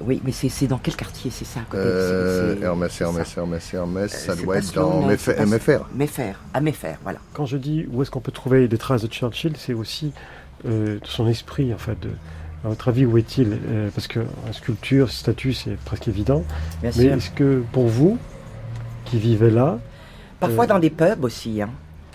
[0.01, 1.83] Oui, mais c'est dans quel quartier C'est ça à côté?
[1.85, 3.37] Euh, Hermès, Hermès.
[3.37, 7.19] Hermès, Hermès, ça Euh, doit être dans à MFR, voilà.
[7.33, 10.11] Quand je dis où est-ce qu'on peut trouver des traces de Churchill, c'est aussi
[10.65, 11.99] euh, de son esprit, en fait.
[12.01, 12.09] De,
[12.65, 13.57] à votre avis, où est-il?
[13.67, 16.43] Euh, Parce que la sculpture, statue, c'est presque évident.
[16.81, 18.17] Bien Mais est-ce que pour vous,
[19.05, 19.79] qui vivez là,
[20.39, 21.61] Parfois euh, dans des pubs aussi.
[21.61, 21.69] Hein.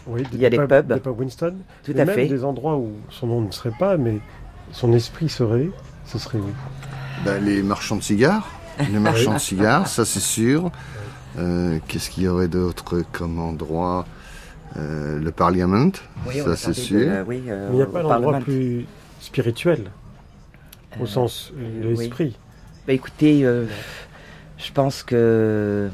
[0.07, 0.87] oui, Il y a des pubs.
[0.93, 1.55] des pubs Winston,
[1.85, 2.27] Tout à même fait.
[2.27, 4.19] des endroits où son nom ne serait pas, mais
[4.73, 5.69] son esprit serait,
[6.07, 6.51] ce serait où?
[7.25, 8.49] Ben, les marchands de cigares.
[8.81, 10.71] Les marchands de cigares, ça c'est sûr.
[11.39, 14.07] Euh, Qu'est-ce qu'il y aurait d'autre comme endroit?
[14.77, 15.91] Euh, Le Parliament,
[16.27, 16.99] Oui, ça c'est de- sûr.
[17.11, 18.87] euh, oui, euh, Mais il n'y a pas d'endroit plus
[19.21, 19.91] spirituel,
[21.01, 21.97] au Euh, sens euh, de oui.
[21.99, 22.37] l'esprit.
[22.87, 23.65] Bah écoutez, euh,
[24.59, 25.89] je pense que.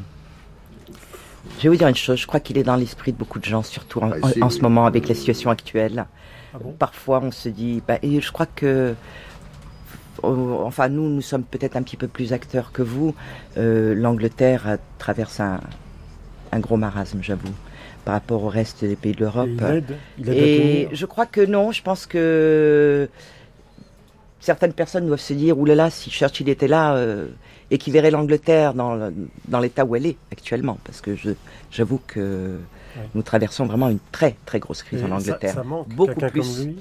[1.58, 3.44] Je vais vous dire une chose, je crois qu'il est dans l'esprit de beaucoup de
[3.44, 6.06] gens, surtout en, Ah, en- en ce moment avec la situation actuelle.
[6.52, 6.72] Ah bon?
[6.78, 7.80] Parfois on se dit.
[7.86, 8.94] bah, et je crois que.
[10.24, 13.14] Oh, Enfin, nous, nous sommes peut-être un petit peu plus acteurs que vous.
[13.56, 15.60] Euh, L'Angleterre euh, traverse un,
[16.52, 17.52] un gros marasme, j'avoue,
[18.04, 19.48] par rapport au reste des pays de l'Europe.
[20.26, 23.08] Et je crois que non, je pense que
[24.40, 27.28] certaines personnes doivent se dire, oulala, si Churchill était là euh,
[27.70, 31.16] et qu'il verrait l'Angleterre dans, l'état où elle est actuellement, parce que
[31.70, 32.58] j'avoue que
[33.14, 35.54] nous traversons vraiment une très très grosse crise Et en Angleterre.
[35.54, 36.40] ça manque Beaucoup plus.
[36.40, 36.76] comme lui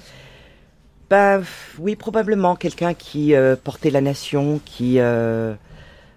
[1.14, 1.44] Ben,
[1.78, 5.54] oui, probablement quelqu'un qui euh, portait la nation, qui, euh,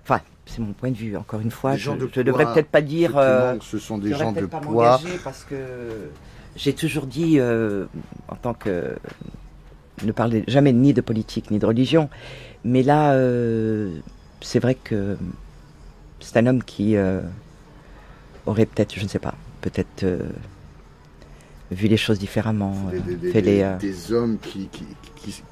[0.03, 1.19] enfin, c'est mon point de vue.
[1.19, 3.11] Encore une fois, Des je, de je devrais peut-être pas dire.
[3.11, 4.99] effectivement, ce sont des gens de pas poids.
[5.23, 5.57] Parce que
[6.57, 7.85] j'ai toujours dit, euh,
[8.29, 8.97] en tant que
[10.03, 12.09] ne parler jamais ni de politique ni de religion,
[12.65, 13.99] mais là, euh,
[14.41, 15.19] c'est vrai que
[16.21, 17.21] c'est un homme qui euh,
[18.47, 20.21] aurait peut-être, je ne sais pas, peut-être euh,
[21.71, 22.75] vu les choses différemment.
[22.93, 24.85] Des, des, euh, des hommes qui, qui,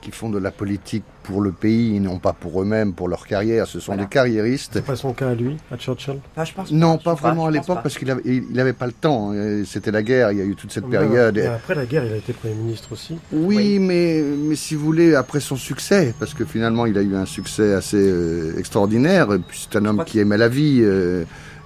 [0.01, 3.27] qui, font de la politique pour le pays et non pas pour eux-mêmes, pour leur
[3.27, 3.67] carrière.
[3.67, 4.73] Ce sont des carriéristes.
[4.75, 6.21] C'est pas son cas à lui, à Churchill?
[6.37, 8.09] Je pense Non, pas, vraiment à l'époque parce qu'il
[8.53, 9.33] n'avait pas le temps.
[9.65, 11.37] C'était la guerre, il y a eu toute cette période.
[11.39, 13.17] Et après la guerre, il a été Premier ministre aussi.
[13.33, 17.15] Oui, Mais, mais si vous voulez, après son succès, parce que finalement il a eu
[17.15, 20.81] un succès assez euh, extraordinaire, c'est un homme qui aimait la vie.
[20.83, 21.25] Euh,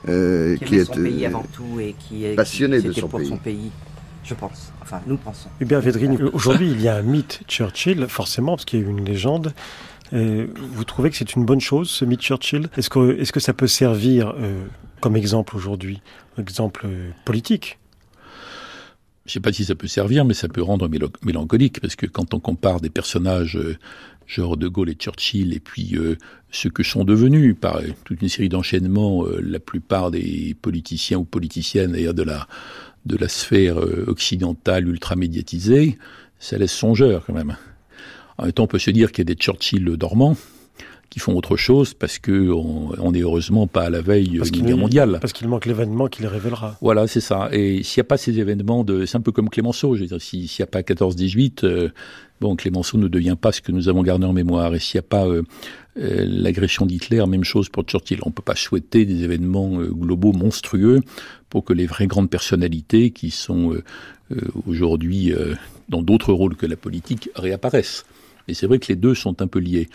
[0.08, 3.18] euh, qui, qui est son pays avant tout et qui est passionné de son pour
[3.18, 3.28] pays.
[3.28, 3.70] son pays
[4.28, 4.72] je pense.
[4.82, 5.48] Enfin, nous pensons.
[5.60, 8.90] Hubert Védrine, aujourd'hui, il y a un mythe Churchill, forcément, parce qu'il y a eu
[8.90, 9.54] une légende.
[10.12, 12.68] vous trouvez que c'est une bonne chose, ce mythe Churchill?
[12.76, 14.64] Est-ce que, est que ça peut servir euh,
[15.00, 16.02] comme exemple aujourd'hui,
[16.38, 17.78] exemple euh, politique?
[19.24, 20.88] Je ne sais pas si ça peut servir, mais ça peut rendre
[21.22, 23.76] mélancolique, parce que quand on compare des personnages euh,
[24.26, 25.96] genre De Gaulle et Churchill, et puis
[26.50, 31.92] ce que sont devenus par toute une série d'enchaînements la plupart des politiciens ou politiciennes,
[31.92, 32.46] d'ailleurs de la
[33.08, 35.98] de la sphère euh, occidentale ultra-médiatisée,
[36.38, 37.56] ça laisse songeur quand même.
[38.36, 40.36] En même temps, on peut se dire qu'il y a des Churchill dormants
[41.10, 44.76] qui font autre chose parce que on, est heureusement pas à la veille d'une guerre
[44.76, 45.18] mondiale.
[45.20, 46.76] Parce qu'il manque l'événement qui les révélera.
[46.80, 47.48] Voilà, c'est ça.
[47.52, 49.94] Et s'il n'y a pas ces événements de, c'est un peu comme Clémenceau.
[49.94, 51.88] Je veux dire, s'il n'y a pas 14-18, euh,
[52.40, 54.74] bon, Clémenceau ne devient pas ce que nous avons gardé en mémoire.
[54.74, 55.42] Et s'il n'y a pas euh,
[55.96, 58.20] l'agression d'Hitler, même chose pour Churchill.
[58.24, 61.00] On ne peut pas souhaiter des événements globaux monstrueux
[61.50, 63.82] pour que les vraies grandes personnalités qui sont euh,
[64.32, 64.36] euh,
[64.66, 65.54] aujourd'hui euh,
[65.88, 68.04] dans d'autres rôles que la politique réapparaissent.
[68.46, 69.88] Et c'est vrai que les deux sont un peu liés.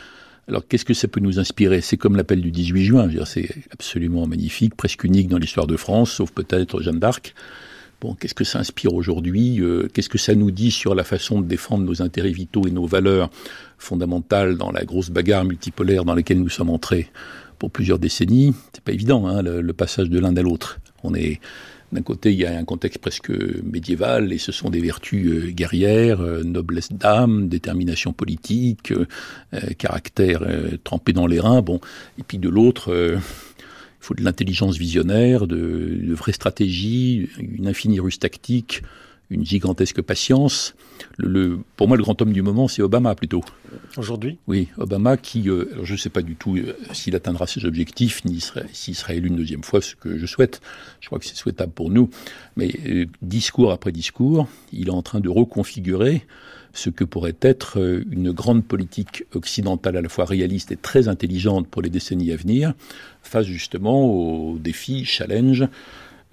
[0.47, 1.79] Alors qu'est-ce que ça peut nous inspirer?
[1.81, 6.11] C'est comme l'appel du 18 juin, c'est absolument magnifique, presque unique dans l'histoire de France,
[6.11, 7.33] sauf peut-être Jeanne d'Arc.
[8.01, 9.61] Bon, qu'est-ce que ça inspire aujourd'hui?
[9.93, 12.85] Qu'est-ce que ça nous dit sur la façon de défendre nos intérêts vitaux et nos
[12.85, 13.29] valeurs
[13.77, 17.09] fondamentales dans la grosse bagarre multipolaire dans laquelle nous sommes entrés
[17.59, 18.53] pour plusieurs décennies?
[18.73, 20.81] C'est pas évident, hein, le, passage de l'un à l'autre.
[21.03, 21.39] On est
[21.93, 23.31] d'un côté, il y a un contexte presque
[23.63, 29.05] médiéval, et ce sont des vertus euh, guerrières, euh, noblesse d'âme, détermination politique, euh,
[29.77, 30.41] caractère
[30.83, 31.61] trempé dans les reins.
[31.61, 31.79] Bon,
[32.17, 33.21] et puis de l'autre, il
[33.99, 35.55] faut de l'intelligence visionnaire, de,
[36.01, 38.81] de vraies stratégies, une infinie ruse tactique,
[39.33, 40.75] une gigantesque patience.
[41.17, 43.43] Le, pour moi, le grand homme du moment, c'est Obama plutôt.
[43.97, 44.37] Aujourd'hui?
[44.47, 48.23] Oui, Obama qui, euh, je ne sais pas du tout euh, s'il atteindra ses objectifs,
[48.25, 48.39] ni
[48.71, 50.61] s'il sera élu une deuxième fois, ce que je souhaite.
[51.01, 52.09] Je crois que c'est souhaitable pour nous.
[52.55, 56.25] Mais euh, discours après discours, il est en train de reconfigurer
[56.75, 61.67] ce que pourrait être une grande politique occidentale à la fois réaliste et très intelligente
[61.67, 62.73] pour les décennies à venir,
[63.21, 65.67] face justement aux défis, challenges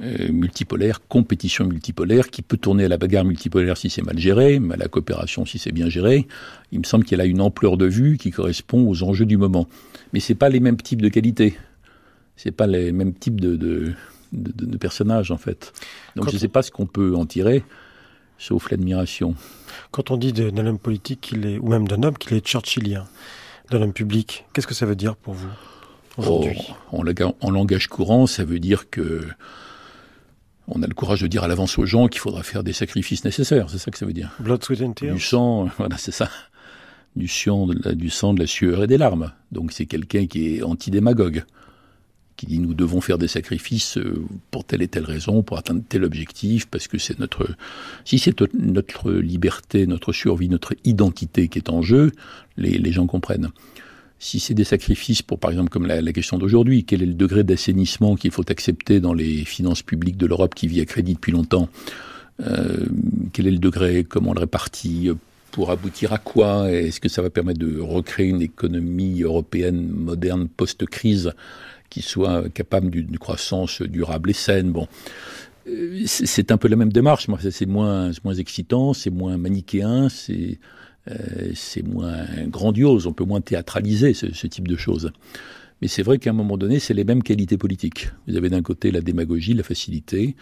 [0.03, 4.59] euh, multipolaire, compétition multipolaire, qui peut tourner à la bagarre multipolaire si c'est mal géré,
[4.59, 6.27] mais à la coopération si c'est bien géré.
[6.73, 9.69] Il me semble qu'elle a une ampleur de vue qui correspond aux enjeux du moment.
[10.15, 11.55] Mais c'est pas les mêmes types de qualités.
[12.37, 13.93] C'est pas les mêmes types de, de,
[14.33, 15.75] de, personnages, en fait.
[16.17, 17.63] Donc je ne sais pas ce qu'on peut en tirer,
[18.39, 19.35] sauf l'admiration.
[19.91, 23.07] Quand on dit d'un homme politique qu'il est, ou même d'un homme qu'il est churchillien,
[23.71, 25.51] d'un homme public, qu'est-ce que ça veut dire pour vous
[26.17, 26.59] aujourd'hui?
[26.91, 27.05] Oh,
[27.43, 29.27] en langage courant, ça veut dire que
[30.71, 33.25] on a le courage de dire à l'avance aux gens qu'il faudra faire des sacrifices
[33.25, 33.69] nécessaires.
[33.69, 34.31] C'est ça que ça veut dire.
[34.39, 35.15] Blood, sweat and tears.
[35.15, 36.31] Du sang, voilà, c'est ça.
[37.17, 39.33] Du sang, de la, du sang, de la sueur et des larmes.
[39.51, 41.45] Donc c'est quelqu'un qui est anti-démagogue,
[42.37, 45.83] qui dit nous devons faire des sacrifices euh, pour telle et telle raison, pour atteindre
[45.89, 47.49] tel objectif, parce que c'est notre,
[48.05, 52.13] si c'est notre liberté, notre survie, notre identité qui est en jeu,
[52.57, 53.51] les, les gens comprennent
[54.21, 57.43] si c'est des sacrifices pour, par exemple, comme la, question d'aujourd'hui, quel est le degré
[57.43, 61.33] d'assainissement qu'il faut accepter dans les finances publiques de l'Europe qui vit à crédit depuis
[61.33, 61.71] longtemps?
[62.47, 62.87] Euh,
[63.33, 64.05] Quel est le degré?
[64.05, 65.11] Comment on le répartit
[65.51, 66.71] pour aboutir à quoi?
[66.71, 71.33] Est-ce que ça va permettre de recréer une économie européenne moderne post-crise
[71.89, 74.71] qui soit capable d'une croissance durable et saine?
[74.71, 74.87] Bon,
[75.67, 77.27] euh, c'est un peu la même démarche.
[77.29, 80.59] Moi, c'est moins, moins excitant, c'est moins manichéen, c'est
[81.55, 85.13] c'est moins grandiose, on peut moins théâtraliser ce, type de choses.
[85.83, 88.11] Mais c'est vrai qu'à un moment donné, c'est les mêmes qualités politiques.
[88.29, 90.37] Vous avez d'un côté la démagogie, la facilité,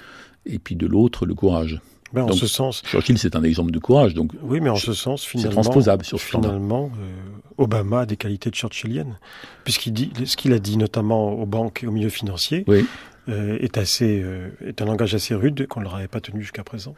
[0.47, 1.81] et puis de l'autre le courage.
[2.13, 4.15] Ben, en ce sens, Churchill, c'est un exemple de courage.
[4.15, 8.17] Donc, oui, mais en ce sens, finalement, c'est transposable sur finalement, euh, Obama a des
[8.17, 9.19] qualités churchilliennes,
[9.65, 12.65] puisqu'il dit ce qu'il a dit notamment aux banques et aux milieux financiers
[13.29, 14.25] euh, est assez
[14.65, 16.95] est un langage assez rude qu'on ne leur avait pas tenu jusqu'à présent.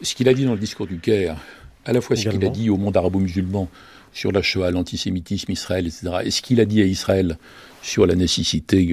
[0.00, 1.36] Ce qu'il a dit dans le discours du Caire,
[1.84, 3.68] à la fois ce qu'il a dit au monde arabo-musulman
[4.12, 7.38] sur la Shoah, l'antisémitisme, Israël, etc., et ce qu'il a dit à Israël
[7.82, 8.84] sur la nécessité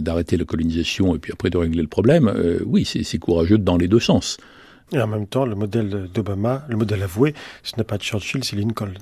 [0.00, 3.76] d'arrêter la colonisation et puis après de régler le problème, euh, oui, c'est courageux dans
[3.76, 4.38] les deux sens.
[4.92, 8.56] Et en même temps, le modèle d'Obama, le modèle avoué, ce n'est pas Churchill, c'est
[8.56, 8.92] Lincoln.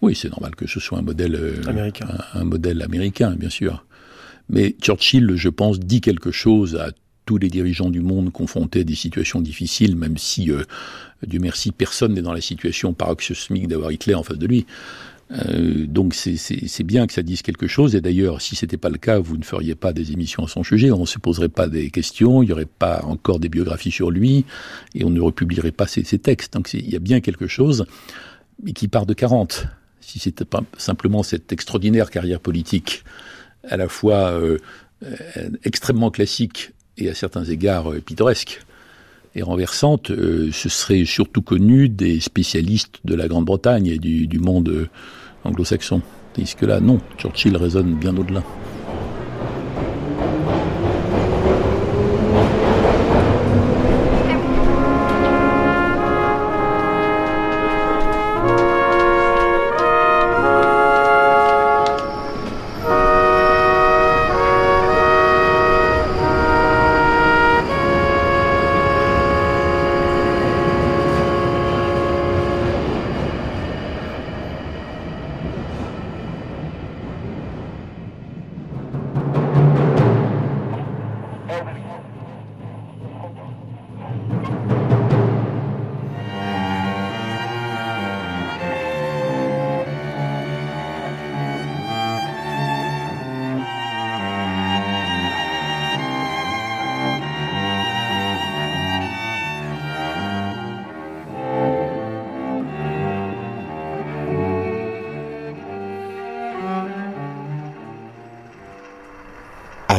[0.00, 2.06] Oui, c'est normal que ce soit un modèle euh, américain.
[2.34, 3.84] Un, un, modèle américain, bien sûr.
[4.48, 6.90] Mais Churchill, je pense, dit quelque chose à
[7.24, 10.64] tous les dirigeants du monde confrontés à des situations difficiles, même si, euh,
[11.26, 14.66] Dieu merci, personne n'est dans la situation paroxysmique d'avoir Hitler en face de lui.
[15.32, 17.94] Euh, donc c'est bien que ça dise quelque chose.
[17.94, 20.62] Et d'ailleurs, si c'était pas le cas, vous ne feriez pas des émissions à son
[20.62, 20.90] sujet.
[20.90, 22.42] On ne se poserait pas des questions.
[22.42, 24.44] Il n'y aurait pas encore des biographies sur lui,
[24.94, 26.52] et on ne republierait pas ses, textes.
[26.54, 27.86] Donc il y a bien quelque chose,
[28.62, 29.66] mais qui part de 40.
[30.00, 33.04] Si c'était pas simplement cette extraordinaire carrière politique,
[33.68, 34.58] à la fois euh,
[35.04, 38.60] euh, extrêmement classique et à certains égards pittoresque
[39.34, 44.88] et renversante, ce serait surtout connu des spécialistes de la Grande-Bretagne et du, monde
[45.44, 46.02] anglo-saxon.
[46.34, 48.42] Tandis que là, non, Churchill résonne bien au-delà.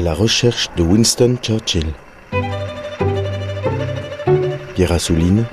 [0.04, 1.86] La recherche de Winston Churchill.
[4.76, 5.46] Pierre Assouline,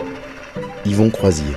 [0.84, 1.55] Yvon Croisier.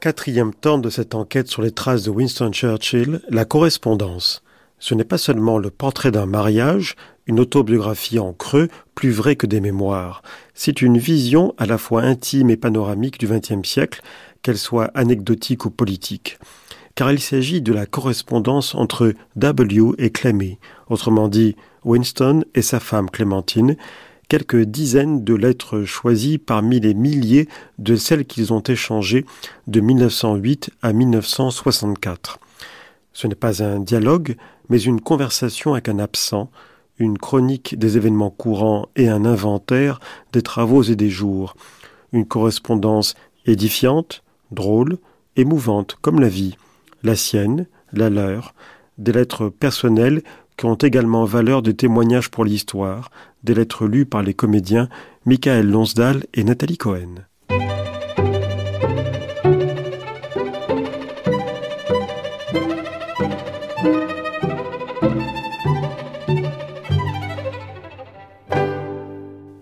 [0.00, 4.42] Quatrième temps de cette enquête sur les traces de Winston Churchill, la correspondance.
[4.78, 6.96] Ce n'est pas seulement le portrait d'un mariage,
[7.26, 10.22] une autobiographie en creux, plus vraie que des mémoires.
[10.60, 14.02] C'est une vision à la fois intime et panoramique du XXe siècle,
[14.42, 16.40] qu'elle soit anecdotique ou politique.
[16.96, 21.54] Car il s'agit de la correspondance entre W et Clemmy, autrement dit
[21.84, 23.76] Winston et sa femme Clémentine,
[24.28, 27.46] quelques dizaines de lettres choisies parmi les milliers
[27.78, 29.26] de celles qu'ils ont échangées
[29.68, 32.40] de 1908 à 1964.
[33.12, 34.34] Ce n'est pas un dialogue,
[34.70, 36.50] mais une conversation avec un absent,
[36.98, 40.00] une chronique des événements courants et un inventaire
[40.32, 41.54] des travaux et des jours,
[42.12, 43.14] une correspondance
[43.46, 44.98] édifiante, drôle,
[45.36, 46.56] émouvante comme la vie,
[47.02, 48.54] la sienne, la leur,
[48.98, 50.22] des lettres personnelles
[50.56, 53.10] qui ont également valeur de témoignage pour l'histoire,
[53.44, 54.88] des lettres lues par les comédiens
[55.24, 57.24] Michael Lonsdal et Nathalie Cohen.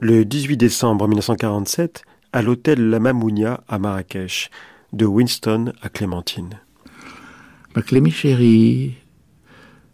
[0.07, 4.53] Le 18 décembre 1947 à l'hôtel La Mamounia à Marrakech,
[4.93, 6.61] de Winston à Clémentine.
[7.75, 8.95] Ma Clémy chérie,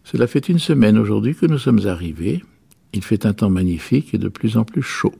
[0.04, 2.44] cela fait une semaine aujourd'hui que nous sommes arrivés.
[2.92, 5.14] Il fait un temps magnifique et de plus en plus chaud.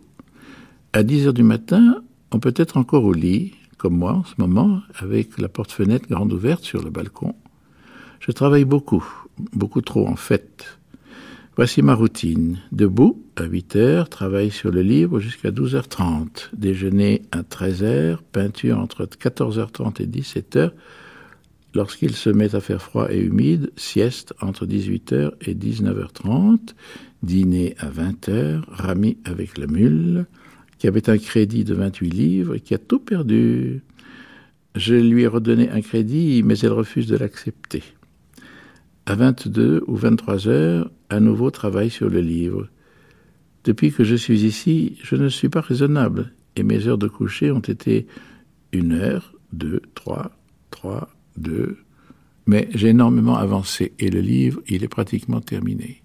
[0.93, 4.35] À 10 heures du matin, on peut être encore au lit, comme moi en ce
[4.37, 7.35] moment, avec la porte-fenêtre grande ouverte sur le balcon.
[8.21, 9.03] Je travaille beaucoup,
[9.55, 10.81] beaucoup trop en fait.
[11.55, 12.61] Voici ma routine.
[12.73, 16.49] Debout, à 8 heures, travail sur le livre jusqu'à 12h30.
[16.55, 20.71] Déjeuner à 13h, peinture entre 14h30 et 17h.
[21.75, 26.75] Lorsqu'il se met à faire froid et humide, sieste entre 18h et 19h30.
[27.23, 30.25] Dîner à 20h, Rami avec la mule,
[30.79, 33.83] qui avait un crédit de 28 livres et qui a tout perdu.
[34.75, 37.83] Je lui ai redonné un crédit, mais elle refuse de l'accepter.
[39.05, 42.69] À 22 ou 23 heures, à nouveau travail sur le livre.
[43.65, 47.51] Depuis que je suis ici, je ne suis pas raisonnable, et mes heures de coucher
[47.51, 48.07] ont été
[48.73, 50.33] une heure, deux, trois,
[50.71, 51.77] trois, deux.
[52.47, 56.03] Mais j'ai énormément avancé, et le livre, il est pratiquement terminé.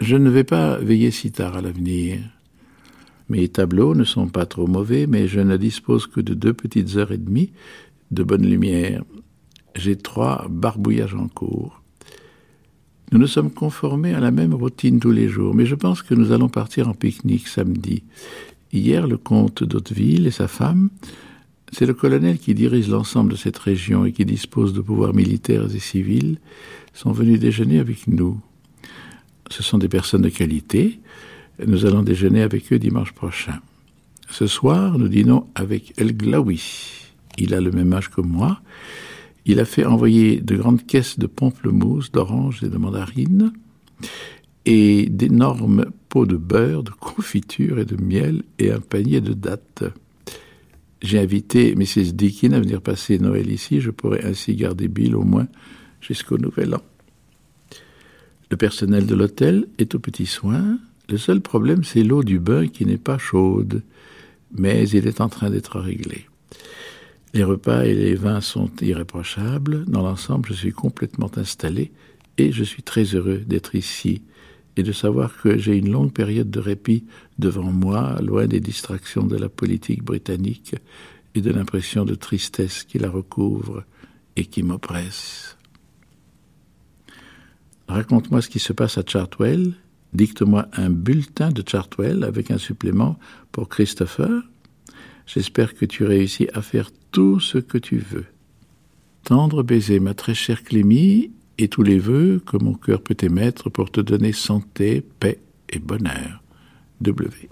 [0.00, 2.20] Je ne vais pas veiller si tard à l'avenir.
[3.28, 6.96] Mes tableaux ne sont pas trop mauvais, mais je ne dispose que de deux petites
[6.96, 7.52] heures et demie
[8.10, 9.02] de bonne lumière,
[9.74, 11.81] j'ai trois barbouillages en cours.
[13.12, 16.14] Nous nous sommes conformés à la même routine tous les jours, mais je pense que
[16.14, 18.04] nous allons partir en pique-nique samedi.
[18.72, 20.88] Hier, le comte d'Hauteville et sa femme,
[21.72, 25.66] c'est le colonel qui dirige l'ensemble de cette région et qui dispose de pouvoirs militaires
[25.74, 26.38] et civils,
[26.94, 28.40] sont venus déjeuner avec nous.
[29.50, 30.98] Ce sont des personnes de qualité.
[31.66, 33.60] Nous allons déjeuner avec eux dimanche prochain.
[34.30, 36.62] Ce soir, nous dînons avec El Glaoui.
[37.36, 38.62] Il a le même âge que moi
[39.44, 43.52] Il a fait envoyer de grandes caisses de pamplemousse, d'oranges et de mandarines,
[44.64, 49.84] et d'énormes pots de beurre, de confiture et de miel, et un panier de dattes.
[51.02, 52.12] J'ai invité Mrs.
[52.12, 55.48] Dickin à venir passer Noël ici, je pourrais ainsi garder Bill au moins
[56.00, 56.82] jusqu'au Nouvel An.
[58.50, 60.78] Le personnel de l'hôtel est aux petits soins.
[61.08, 63.82] Le seul problème, c'est l'eau du bain qui n'est pas chaude,
[64.56, 66.26] mais il est en train d'être réglé.
[67.34, 69.86] Les repas et les vins sont irréprochables.
[69.86, 71.90] Dans l'ensemble, je suis complètement installé
[72.36, 74.22] et je suis très heureux d'être ici
[74.76, 77.04] et de savoir que j'ai une longue période de répit
[77.38, 80.74] devant moi, loin des distractions de la politique britannique
[81.34, 83.84] et de l'impression de tristesse qui la recouvre
[84.36, 85.56] et qui m'oppresse.
[87.88, 89.74] Raconte-moi ce qui se passe à Chartwell,
[90.12, 93.18] dicte-moi un bulletin de Chartwell avec un supplément
[93.50, 94.42] pour Christopher.
[95.32, 98.26] J'espère que tu réussis à faire tout ce que tu veux.
[99.24, 103.70] Tendre baiser, ma très chère Clémie, et tous les vœux que mon cœur peut émettre
[103.70, 105.38] pour te donner santé, paix
[105.70, 106.42] et bonheur.
[107.00, 107.48] W.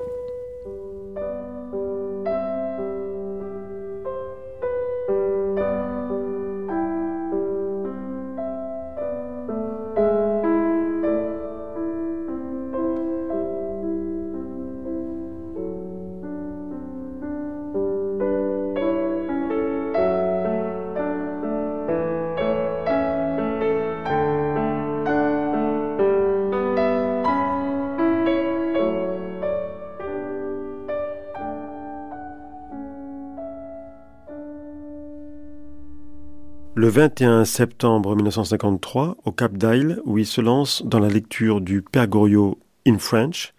[36.90, 42.08] 21 septembre 1953 au Cap d'Isle où il se lance dans la lecture du Père
[42.08, 43.54] Goriot in French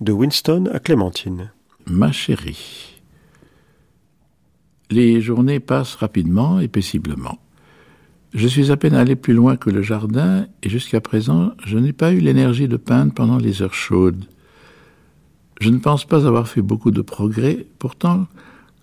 [0.00, 1.52] de Winston à Clémentine.
[1.86, 3.00] Ma chérie,
[4.90, 7.38] les journées passent rapidement et paisiblement.
[8.34, 11.92] Je suis à peine allé plus loin que le jardin et jusqu'à présent je n'ai
[11.92, 14.24] pas eu l'énergie de peindre pendant les heures chaudes.
[15.60, 18.26] Je ne pense pas avoir fait beaucoup de progrès, pourtant,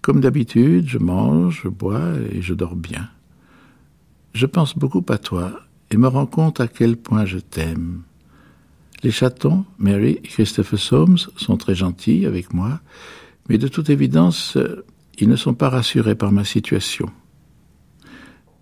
[0.01, 3.09] comme d'habitude, je mange, je bois et je dors bien.
[4.33, 5.61] Je pense beaucoup à toi
[5.91, 8.01] et me rends compte à quel point je t'aime.
[9.03, 12.79] Les chatons, Mary et Christopher Soames, sont très gentils avec moi,
[13.47, 14.57] mais de toute évidence,
[15.19, 17.11] ils ne sont pas rassurés par ma situation.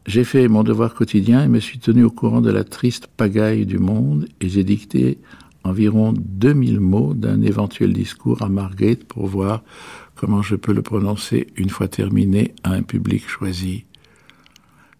[0.07, 3.65] J'ai fait mon devoir quotidien et me suis tenu au courant de la triste pagaille
[3.65, 5.19] du monde et j'ai dicté
[5.63, 9.63] environ 2000 mots d'un éventuel discours à Margate pour voir
[10.15, 13.85] comment je peux le prononcer une fois terminé à un public choisi.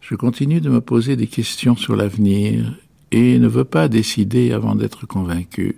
[0.02, 2.76] Je continue de me poser des questions sur l'avenir
[3.12, 5.76] et ne veux pas décider avant d'être convaincu.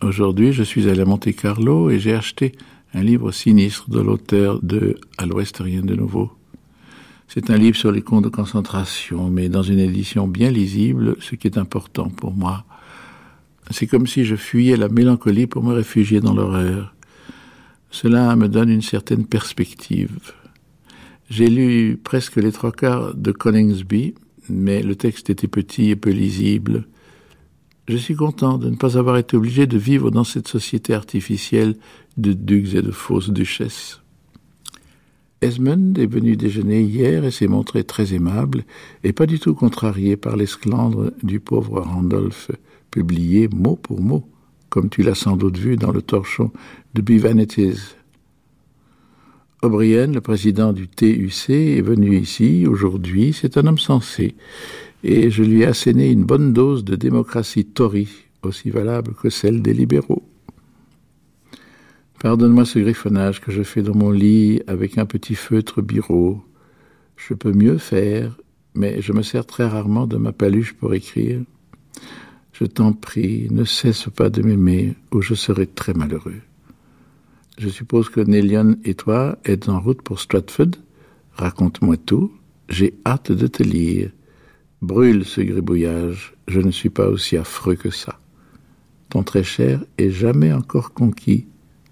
[0.00, 2.52] Aujourd'hui, je suis allé à Monte Carlo et j'ai acheté
[2.94, 6.30] un livre sinistre de l'auteur de À l'Ouest rien de nouveau.
[7.26, 11.34] C'est un livre sur les camps de concentration, mais dans une édition bien lisible, ce
[11.34, 12.64] qui est important pour moi.
[13.70, 16.94] C'est comme si je fuyais la mélancolie pour me réfugier dans l'horreur.
[17.90, 20.32] Cela me donne une certaine perspective.
[21.30, 24.14] J'ai lu presque les trois quarts de Coningsby,
[24.48, 26.88] mais le texte était petit et peu lisible.
[27.86, 31.76] Je suis content de ne pas avoir été obligé de vivre dans cette société artificielle
[32.16, 34.00] de ducs et de fausses duchesses.
[35.40, 38.64] Esmond est venu déjeuner hier et s'est montré très aimable
[39.04, 42.50] et pas du tout contrarié par l'esclandre du pauvre Randolph,
[42.90, 44.28] publié mot pour mot,
[44.68, 46.50] comme tu l'as sans doute vu dans le torchon
[46.94, 47.94] de Bivanities.
[49.62, 53.34] O'Brien, le président du TUC, est venu ici aujourd'hui.
[53.34, 54.34] C'est un homme sensé.
[55.04, 58.08] Et je lui ai asséné une bonne dose de démocratie Tory,
[58.42, 60.22] aussi valable que celle des libéraux.
[62.20, 66.42] Pardonne-moi ce griffonnage que je fais dans mon lit avec un petit feutre bureau.
[67.16, 68.38] Je peux mieux faire,
[68.74, 71.40] mais je me sers très rarement de ma paluche pour écrire.
[72.54, 76.40] Je t'en prie, ne cesse pas de m'aimer, ou je serai très malheureux.
[77.58, 80.72] Je suppose que Nellion et toi êtes en route pour Stratford.
[81.32, 82.32] Raconte-moi tout.
[82.68, 84.10] J'ai hâte de te lire.
[84.82, 86.34] Brûle ce gribouillage.
[86.48, 88.18] Je ne suis pas aussi affreux que ça.
[89.10, 91.46] Ton très cher et jamais encore conquis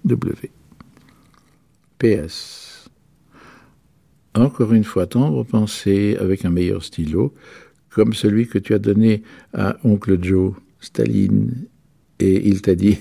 [0.05, 0.51] W.
[1.99, 2.89] PS.
[4.35, 7.35] Encore une fois, tendre pensée avec un meilleur stylo,
[7.91, 9.23] comme celui que tu as donné
[9.53, 11.67] à oncle Joe, Staline,
[12.21, 12.99] et il t'a dit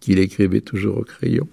[0.00, 1.46] qu'il écrivait toujours au crayon.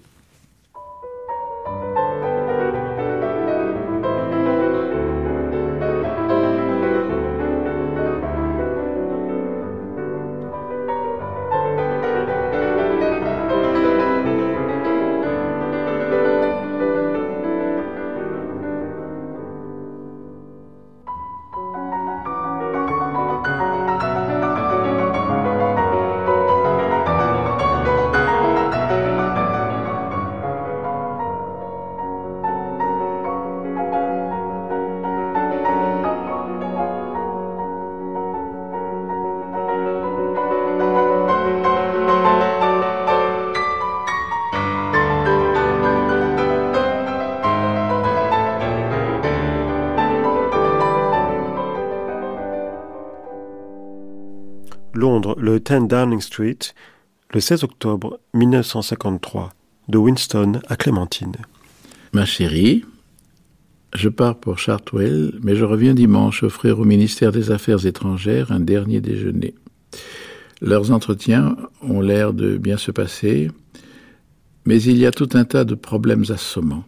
[55.70, 56.58] 10 Downing Street,
[57.32, 59.50] le 16 octobre 1953,
[59.88, 61.36] de Winston à Clémentine.
[62.12, 62.84] Ma chérie,
[63.94, 68.58] je pars pour Chartwell, mais je reviens dimanche offrir au ministère des Affaires étrangères un
[68.58, 69.54] dernier déjeuner.
[70.60, 73.48] Leurs entretiens ont l'air de bien se passer,
[74.66, 76.84] mais il y a tout un tas de problèmes assommants,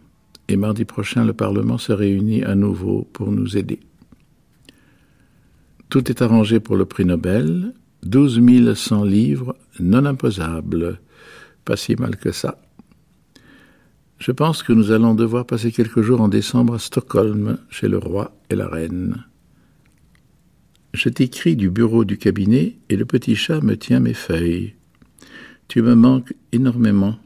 [0.49, 3.79] et mardi prochain le Parlement se réunit à nouveau pour nous aider.
[5.87, 7.71] Tout est arrangé pour le prix Nobel,
[8.05, 10.99] 12 100 livres non imposables.
[11.65, 12.59] Pas si mal que ça.
[14.19, 17.97] Je pense que nous allons devoir passer quelques jours en décembre à Stockholm, chez le
[17.97, 19.25] roi et la reine.
[20.93, 24.75] Je t'écris du bureau du cabinet et le petit chat me tient mes feuilles.
[25.67, 27.17] Tu me manques énormément.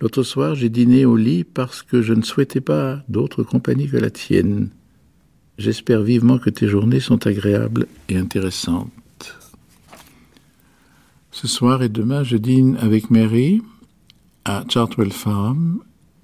[0.00, 3.96] L'autre soir, j'ai dîné au lit parce que je ne souhaitais pas d'autre compagnie que
[3.96, 4.68] la tienne.
[5.56, 8.92] J'espère vivement que tes journées sont agréables et intéressantes.
[11.38, 13.60] Ce soir et demain, je dîne avec Mary
[14.46, 15.80] à Chartwell Farm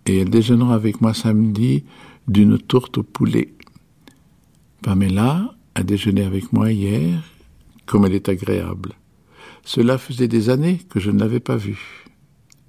[0.06, 1.84] et elle déjeunera avec moi samedi
[2.28, 3.52] d'une tourte au poulet.
[4.80, 7.22] Pamela a déjeuné avec moi hier,
[7.84, 8.94] comme elle est agréable.
[9.66, 12.06] Cela faisait des années que je ne l'avais pas vue.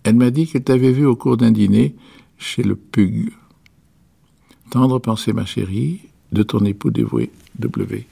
[0.03, 1.95] Elle m'a dit qu'elle t'avait vu au cours d'un dîner
[2.38, 3.32] chez le Pug.
[4.70, 6.02] Tendre pensée, ma chérie,
[6.34, 8.06] de ton époux dévoué, W.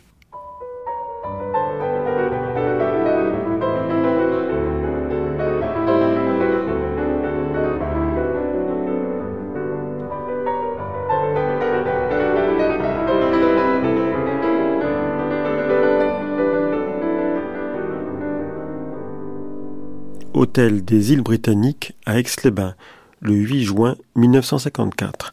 [20.54, 22.76] Des îles britanniques à Aix-les-Bains,
[23.22, 25.32] le 8 juin 1954,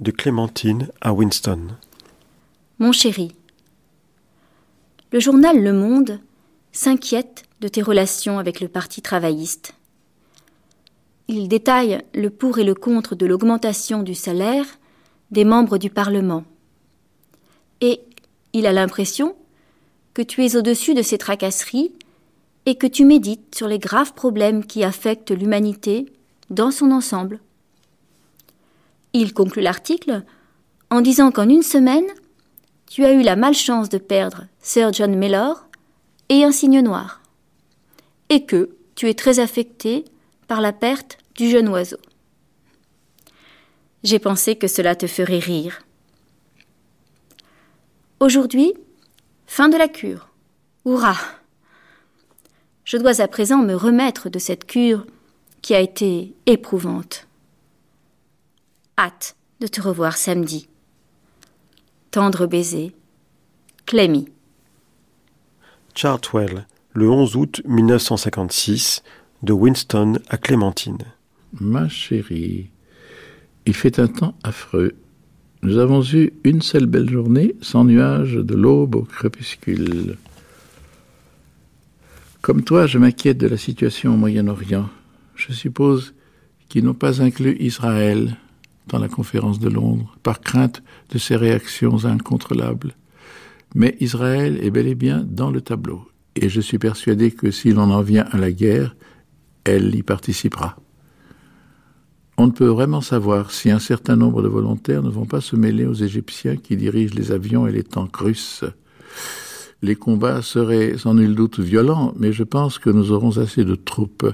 [0.00, 1.68] de Clémentine à Winston.
[2.78, 3.34] Mon chéri,
[5.12, 6.18] le journal Le Monde
[6.72, 9.74] s'inquiète de tes relations avec le Parti travailliste.
[11.28, 14.64] Il détaille le pour et le contre de l'augmentation du salaire
[15.30, 16.44] des membres du Parlement.
[17.82, 18.00] Et
[18.54, 19.36] il a l'impression
[20.14, 21.92] que tu es au-dessus de ces tracasseries
[22.66, 26.06] et que tu médites sur les graves problèmes qui affectent l'humanité
[26.50, 27.40] dans son ensemble.
[29.12, 30.22] Il conclut l'article
[30.90, 32.06] en disant qu'en une semaine,
[32.86, 35.66] tu as eu la malchance de perdre Sir John Mellor
[36.28, 37.20] et un cygne noir,
[38.28, 40.04] et que tu es très affecté
[40.46, 41.98] par la perte du jeune oiseau.
[44.02, 45.82] J'ai pensé que cela te ferait rire.
[48.20, 48.74] Aujourd'hui,
[49.46, 50.28] fin de la cure.
[50.86, 51.18] Hurrah
[52.84, 55.06] je dois à présent me remettre de cette cure
[55.62, 57.26] qui a été éprouvante.
[58.98, 60.68] Hâte de te revoir samedi.
[62.10, 62.94] Tendre baiser.
[63.86, 64.28] Clémy.
[65.94, 69.02] Chartwell, le 11 août 1956,
[69.42, 70.98] de Winston à Clémentine.
[71.60, 72.70] Ma chérie,
[73.66, 74.94] il fait un temps affreux.
[75.62, 80.16] Nous avons eu une seule belle journée sans nuages de l'aube au crépuscule.
[82.44, 84.90] Comme toi, je m'inquiète de la situation au Moyen-Orient.
[85.34, 86.12] Je suppose
[86.68, 88.36] qu'ils n'ont pas inclus Israël
[88.88, 92.96] dans la conférence de Londres, par crainte de ses réactions incontrôlables.
[93.74, 96.06] Mais Israël est bel et bien dans le tableau,
[96.36, 98.94] et je suis persuadé que si l'on en vient à la guerre,
[99.64, 100.76] elle y participera.
[102.36, 105.56] On ne peut vraiment savoir si un certain nombre de volontaires ne vont pas se
[105.56, 108.66] mêler aux Égyptiens qui dirigent les avions et les tanks russes
[109.84, 113.74] les combats seraient sans nul doute violents, mais je pense que nous aurons assez de
[113.74, 114.26] troupes.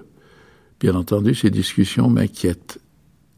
[0.78, 2.78] Bien entendu, ces discussions m'inquiètent.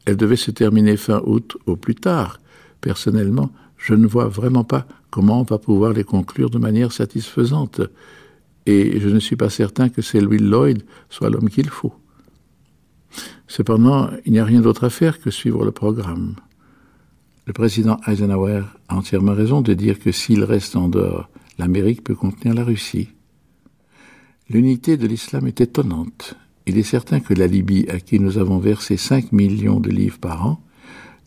[0.05, 2.39] Elles devaient se terminer fin août au plus tard.
[2.83, 7.81] Personnellement, je ne vois vraiment pas comment on va pouvoir les conclure de manière satisfaisante.
[8.67, 11.95] Et je ne suis pas certain que Selwyn Lloyd soit l'homme qu'il faut.
[13.49, 16.37] Cependant, il n'y a rien d'autre à faire que suivre le programme.
[17.47, 21.29] Le président Eisenhower a entièrement raison de dire que s'il reste en dehors
[21.63, 23.11] l'Amérique peut contenir la Russie.
[24.51, 26.35] L'unité de l'islam est étonnante.
[26.67, 30.19] Il est certain que la Libye, à qui nous avons versé 5 millions de livres
[30.19, 30.61] par an,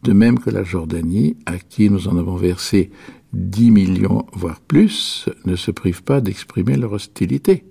[0.04, 2.92] de même que la Jordanie, à qui nous en avons versé
[3.32, 7.64] 10 millions, voire plus, ne se privent pas d'exprimer leur hostilité.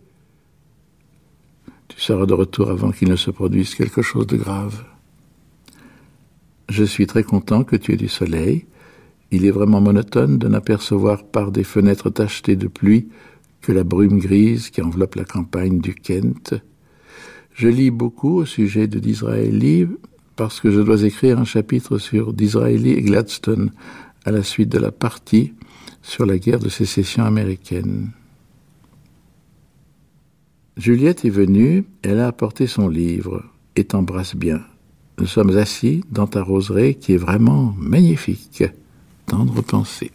[1.88, 4.84] Tu seras de retour avant qu'il ne se produise quelque chose de grave.
[6.70, 8.64] Je suis très content que tu aies du soleil
[9.30, 13.08] il est vraiment monotone de n'apercevoir par des fenêtres tachetées de pluie
[13.60, 16.54] que la brume grise qui enveloppe la campagne du Kent.
[17.54, 19.86] Je lis beaucoup au sujet de Disraeli
[20.36, 23.70] parce que je dois écrire un chapitre sur Disraeli et Gladstone
[24.24, 25.54] à la suite de la partie
[26.02, 28.10] sur la guerre de sécession américaine.
[30.76, 33.44] Juliette est venue, elle a apporté son livre
[33.76, 34.60] et t'embrasse bien.
[35.18, 38.64] Nous sommes assis dans ta roseraie qui est vraiment magnifique.
[39.26, 40.12] Tendre pensée.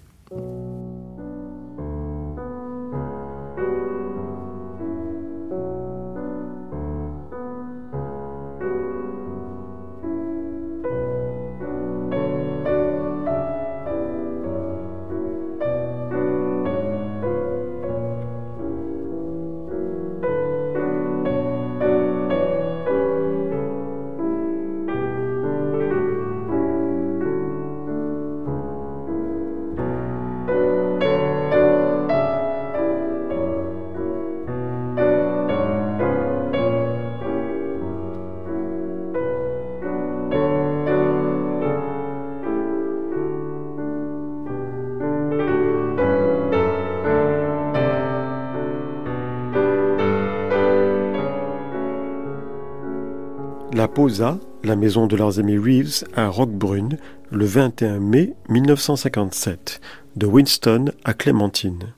[54.64, 56.98] La maison de leurs amis Reeves à Roquebrune,
[57.32, 59.82] le 21 mai 1957,
[60.16, 61.94] de Winston à Clémentine.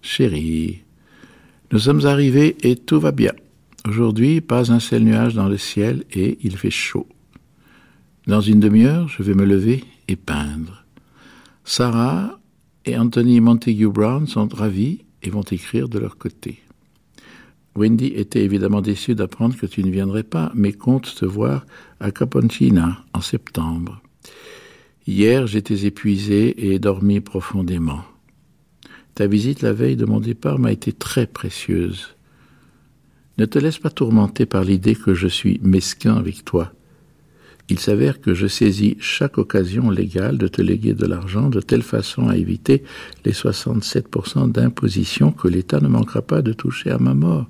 [0.00, 0.84] Chérie,
[1.70, 3.32] nous sommes arrivés et tout va bien.
[3.86, 7.06] Aujourd'hui, pas un seul nuage dans le ciel et il fait chaud.
[8.26, 10.86] Dans une demi-heure, je vais me lever et peindre.
[11.64, 12.40] Sarah
[12.86, 16.62] et Anthony Montague Brown sont ravis et vont écrire de leur côté.
[17.74, 21.64] Wendy était évidemment déçue d'apprendre que tu ne viendrais pas, mais compte te voir
[22.00, 24.02] à Caponcina en septembre.
[25.06, 28.02] Hier, j'étais épuisé et ai dormi profondément.
[29.14, 32.14] Ta visite la veille de mon départ m'a été très précieuse.
[33.38, 36.72] Ne te laisse pas tourmenter par l'idée que je suis mesquin avec toi.
[37.70, 41.82] Il s'avère que je saisis chaque occasion légale de te léguer de l'argent de telle
[41.82, 42.82] façon à éviter
[43.24, 47.48] les 67% d'imposition que l'État ne manquera pas de toucher à ma mort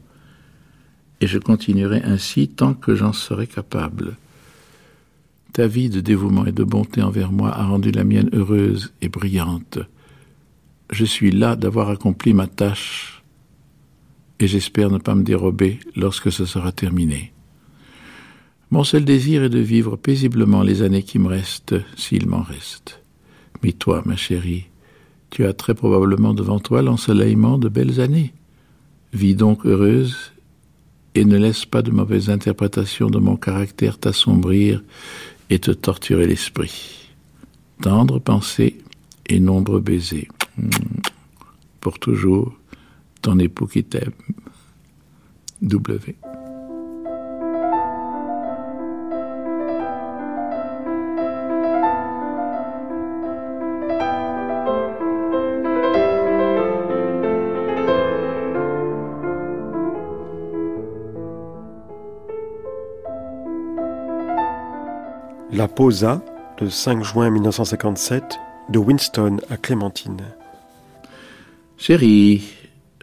[1.22, 4.16] et je continuerai ainsi tant que j'en serai capable.
[5.52, 9.08] Ta vie de dévouement et de bonté envers moi a rendu la mienne heureuse et
[9.08, 9.78] brillante.
[10.90, 13.22] Je suis là d'avoir accompli ma tâche
[14.40, 17.32] et j'espère ne pas me dérober lorsque ce sera terminé.
[18.72, 23.00] Mon seul désir est de vivre paisiblement les années qui me restent, s'il m'en reste.
[23.62, 24.64] Mais toi, ma chérie,
[25.30, 28.32] tu as très probablement devant toi l'ensoleillement de belles années.
[29.12, 30.31] Vis donc heureuse
[31.14, 34.82] et ne laisse pas de mauvaises interprétations de mon caractère t'assombrir
[35.50, 37.10] et te torturer l'esprit.
[37.82, 38.78] Tendre pensée
[39.26, 40.28] et nombreux baisers.
[41.80, 42.54] Pour toujours,
[43.20, 44.12] ton époux qui t'aime.
[45.60, 46.16] W.
[65.62, 66.24] La Posa,
[66.60, 68.36] le 5 juin 1957,
[68.68, 70.20] de Winston à Clémentine.
[71.78, 72.42] Chérie,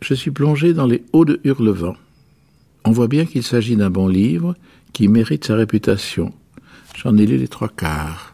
[0.02, 1.96] je suis plongé dans les hauts de Hurlevent.
[2.84, 4.56] On voit bien qu'il s'agit d'un bon livre
[4.92, 6.34] qui mérite sa réputation.
[6.98, 8.34] J'en ai lu les trois quarts.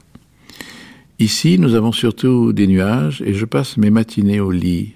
[1.19, 4.93] Ici, nous avons surtout des nuages et je passe mes matinées au lit.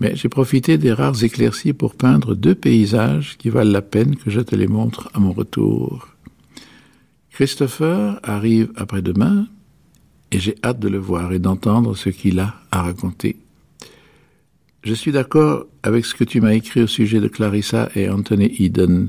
[0.00, 4.28] Mais j'ai profité des rares éclaircies pour peindre deux paysages qui valent la peine que
[4.28, 6.08] je te les montre à mon retour.
[7.40, 9.46] Christopher arrive après-demain
[10.30, 13.38] et j'ai hâte de le voir et d'entendre ce qu'il a à raconter.
[14.84, 18.54] Je suis d'accord avec ce que tu m'as écrit au sujet de Clarissa et Anthony
[18.58, 19.08] Eden.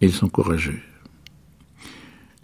[0.00, 0.78] Ils sont courageux.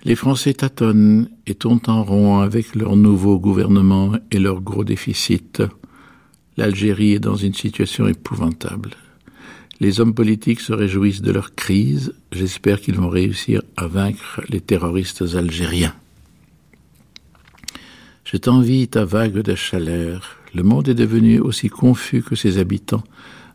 [0.03, 5.63] Les Français tâtonnent et tournent en rond avec leur nouveau gouvernement et leur gros déficit.
[6.57, 8.97] L'Algérie est dans une situation épouvantable.
[9.83, 12.15] Les hommes politiques se réjouissent de leur crise.
[12.31, 15.93] J'espère qu'ils vont réussir à vaincre les terroristes algériens.
[18.25, 20.37] Je t'envie ta vague de chaleur.
[20.55, 23.03] Le monde est devenu aussi confus que ses habitants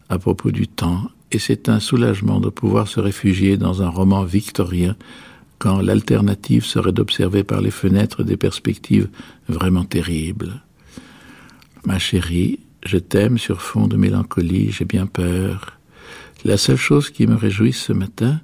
[0.09, 4.25] à propos du temps, et c'est un soulagement de pouvoir se réfugier dans un roman
[4.25, 4.97] victorien
[5.59, 9.07] quand l'alternative serait d'observer par les fenêtres des perspectives
[9.47, 10.61] vraiment terribles.
[11.85, 15.76] Ma chérie, je t'aime sur fond de mélancolie, j'ai bien peur.
[16.47, 18.39] La seule chose qui me réjouit ce matin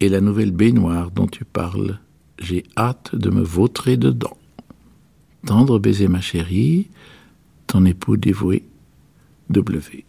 [0.00, 2.00] est la nouvelle baignoire dont tu parles.
[2.40, 4.36] J'ai hâte de me vautrer dedans.
[5.46, 6.88] Tendre baiser ma chérie,
[7.68, 8.64] ton époux dévoué,
[9.50, 10.04] W.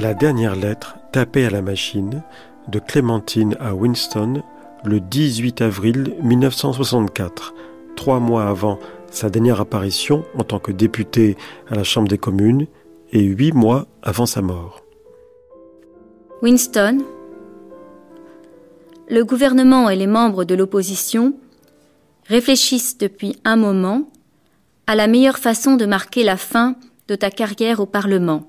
[0.00, 2.22] La dernière lettre, tapée à la machine,
[2.68, 4.44] de Clémentine à Winston,
[4.84, 7.52] le 18 avril 1964,
[7.96, 8.78] trois mois avant
[9.10, 11.36] sa dernière apparition en tant que député
[11.68, 12.68] à la Chambre des communes
[13.10, 14.84] et huit mois avant sa mort.
[16.42, 16.98] Winston,
[19.10, 21.34] le gouvernement et les membres de l'opposition
[22.28, 24.08] réfléchissent depuis un moment
[24.86, 26.76] à la meilleure façon de marquer la fin
[27.08, 28.48] de ta carrière au Parlement.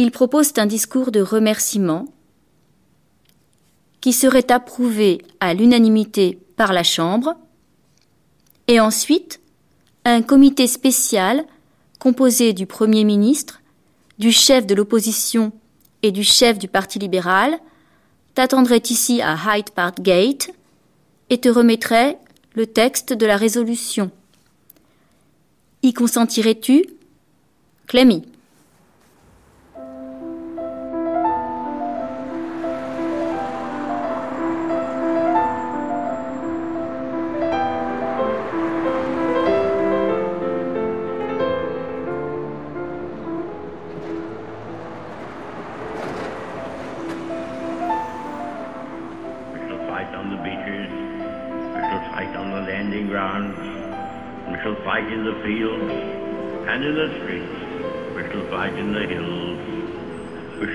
[0.00, 2.04] Ils proposent un discours de remerciement
[4.00, 7.34] qui serait approuvé à l'unanimité par la Chambre,
[8.68, 9.40] et ensuite
[10.04, 11.44] un comité spécial
[11.98, 13.60] composé du Premier ministre,
[14.20, 15.50] du chef de l'opposition
[16.04, 17.58] et du chef du Parti libéral
[18.34, 20.52] t'attendrait ici à Hyde Park Gate
[21.28, 22.20] et te remettrait
[22.54, 24.12] le texte de la résolution.
[25.82, 26.86] Y consentirais-tu
[27.88, 28.22] Clémy?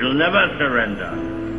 [0.04, 1.53] You'll never surrender.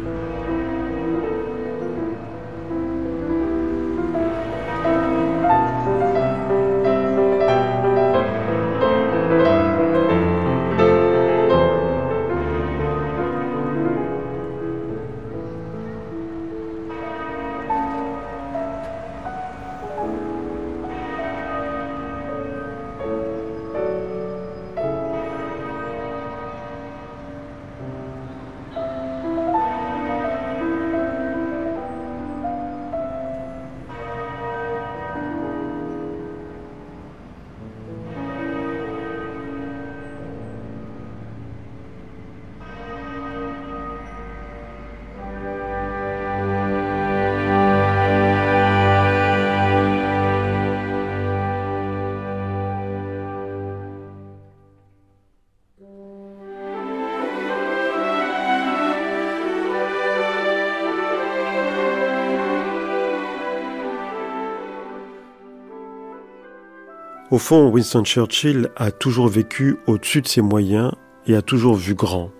[67.34, 70.92] Au fond, Winston Churchill a toujours vécu au-dessus de ses moyens
[71.26, 72.30] et a toujours vu grand.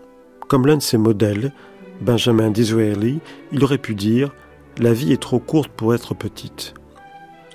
[0.47, 1.53] Comme l'un de ses modèles,
[2.01, 3.19] Benjamin Disraeli,
[3.51, 4.33] il aurait pu dire
[4.79, 6.75] La vie est trop courte pour être petite.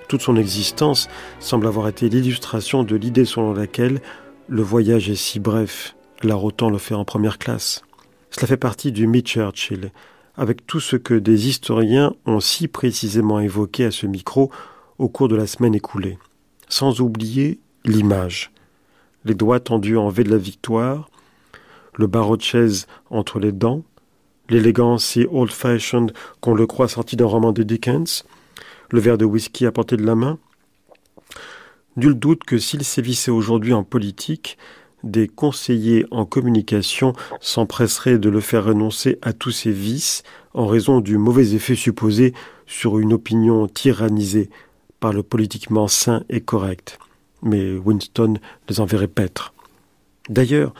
[0.10, 1.07] Toute son existence
[1.40, 4.02] semble avoir été l'illustration de l'idée selon laquelle
[4.49, 7.84] le voyage est si bref, l'art autant le faire en première classe.
[8.32, 9.94] Cela fait partie du mythe Churchill,
[10.36, 14.52] avec tout ce que des historiens ont si précisément évoqué à ce micro
[14.98, 16.18] au cours de la semaine écoulée
[16.70, 18.52] sans oublier l'image.
[19.26, 21.10] Les doigts tendus en V de la victoire,
[21.96, 23.84] le barreau de chaise entre les dents,
[24.50, 28.24] l'élégance si old-fashioned qu'on le croit sorti d'un roman de Dickens,
[28.91, 30.40] le verre de whisky à portée de la main.
[31.98, 34.58] Nul doute que s'il sévissait aujourd'hui en politique,
[35.04, 40.24] des conseillers en communication s'empresseraient de le faire renoncer à tous ses vices
[40.54, 42.34] en raison du mauvais effet supposé
[42.68, 44.50] sur une opinion tyrannisée
[45.00, 47.00] par le politiquement sain et correct.
[47.42, 48.36] Mais Winston
[48.68, 49.54] les enverrait paître.
[50.30, 50.74] D'ailleurs,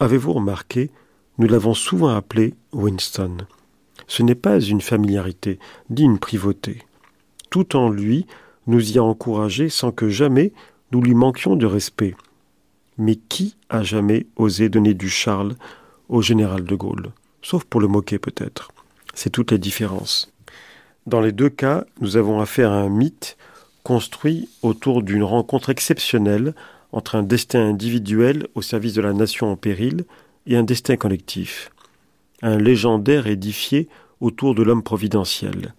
[0.00, 0.90] avez-vous remarqué,
[1.38, 3.38] nous l'avons souvent appelé Winston.
[4.06, 5.58] Ce n'est pas une familiarité,
[5.90, 6.82] ni une privauté.
[7.50, 8.26] Tout en lui
[8.66, 10.52] nous y a encouragé sans que jamais
[10.90, 12.14] nous lui manquions de respect.
[12.98, 15.56] Mais qui a jamais osé donner du Charles
[16.08, 17.12] au général de Gaulle?
[17.42, 18.70] Sauf pour le moquer peut-être.
[19.14, 20.31] C'est toute la différence.
[21.06, 23.36] Dans les deux cas, nous avons affaire à un mythe
[23.82, 26.54] construit autour d'une rencontre exceptionnelle
[26.92, 30.04] entre un destin individuel au service de la nation en péril
[30.46, 31.70] et un destin collectif.
[32.42, 33.88] Un légendaire édifié
[34.20, 35.74] autour de l'homme providentiel.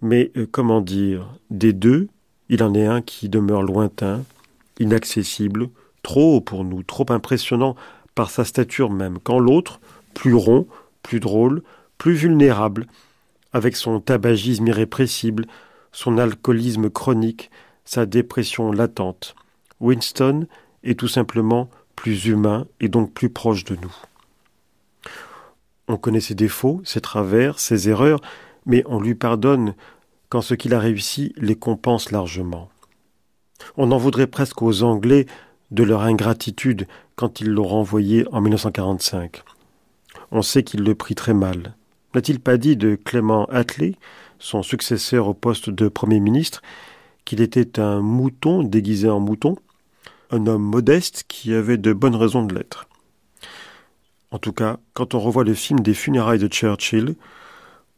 [0.00, 2.08] Mais euh, comment dire, des deux,
[2.48, 4.22] il en est un qui demeure lointain,
[4.80, 5.68] inaccessible,
[6.02, 7.76] trop haut pour nous, trop impressionnant
[8.14, 9.80] par sa stature même, quand l'autre,
[10.14, 10.66] plus rond,
[11.02, 11.62] plus drôle,
[11.98, 12.86] plus vulnérable,
[13.54, 15.46] avec son tabagisme irrépressible,
[15.92, 17.50] son alcoolisme chronique,
[17.84, 19.36] sa dépression latente.
[19.80, 20.46] Winston
[20.82, 23.94] est tout simplement plus humain et donc plus proche de nous.
[25.86, 28.20] On connaît ses défauts, ses travers, ses erreurs,
[28.66, 29.74] mais on lui pardonne
[30.30, 32.70] quand ce qu'il a réussi les compense largement.
[33.76, 35.26] On en voudrait presque aux Anglais
[35.70, 39.42] de leur ingratitude quand ils l'ont renvoyé en 1945.
[40.32, 41.74] On sait qu'il le prit très mal.
[42.14, 43.96] N'a-t-il pas dit de Clément Attlee,
[44.38, 46.62] son successeur au poste de Premier ministre,
[47.24, 49.56] qu'il était un mouton déguisé en mouton,
[50.30, 52.86] un homme modeste qui avait de bonnes raisons de l'être?
[54.30, 57.16] En tout cas, quand on revoit le film des funérailles de Churchill,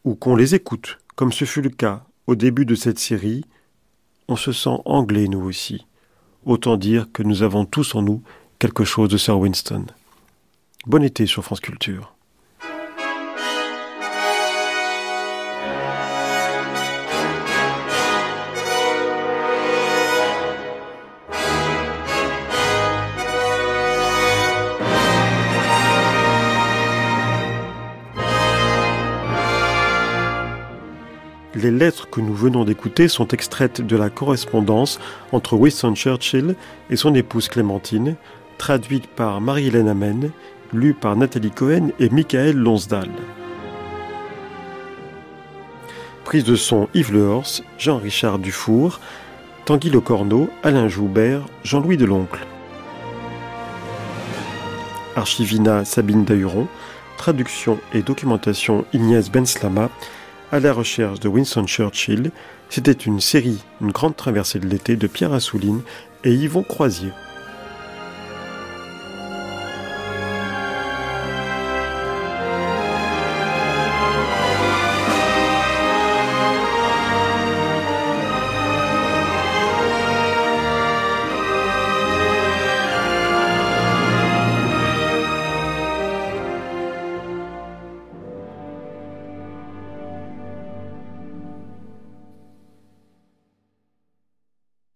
[0.04, 3.44] ou qu'on les écoute, comme ce fut le cas au début de cette série,
[4.28, 5.86] on se sent anglais nous aussi.
[6.44, 8.22] Autant dire que nous avons tous en nous
[8.58, 9.86] quelque chose de Sir Winston.
[10.86, 12.15] Bon été sur France Culture.
[31.66, 35.00] Les lettres que nous venons d'écouter sont extraites de la correspondance
[35.32, 36.54] entre Winston Churchill
[36.90, 38.14] et son épouse Clémentine,
[38.56, 40.30] traduite par Marie-Hélène Amen,
[40.72, 43.08] lue par Nathalie Cohen et Michael Lonsdal.
[46.24, 49.00] Prise de son Yves Lehors, Jean-Richard Dufour,
[49.64, 52.46] Tanguy Le Corneau, Alain Joubert, Jean-Louis Deloncle.
[55.16, 56.68] Archivina Sabine Dahuron,
[57.16, 59.90] traduction et documentation Ignace Benslama,
[60.52, 62.30] à la recherche de Winston Churchill,
[62.68, 65.82] c'était une série, une grande traversée de l'été de Pierre Assouline
[66.24, 67.10] et Yvon Croisier.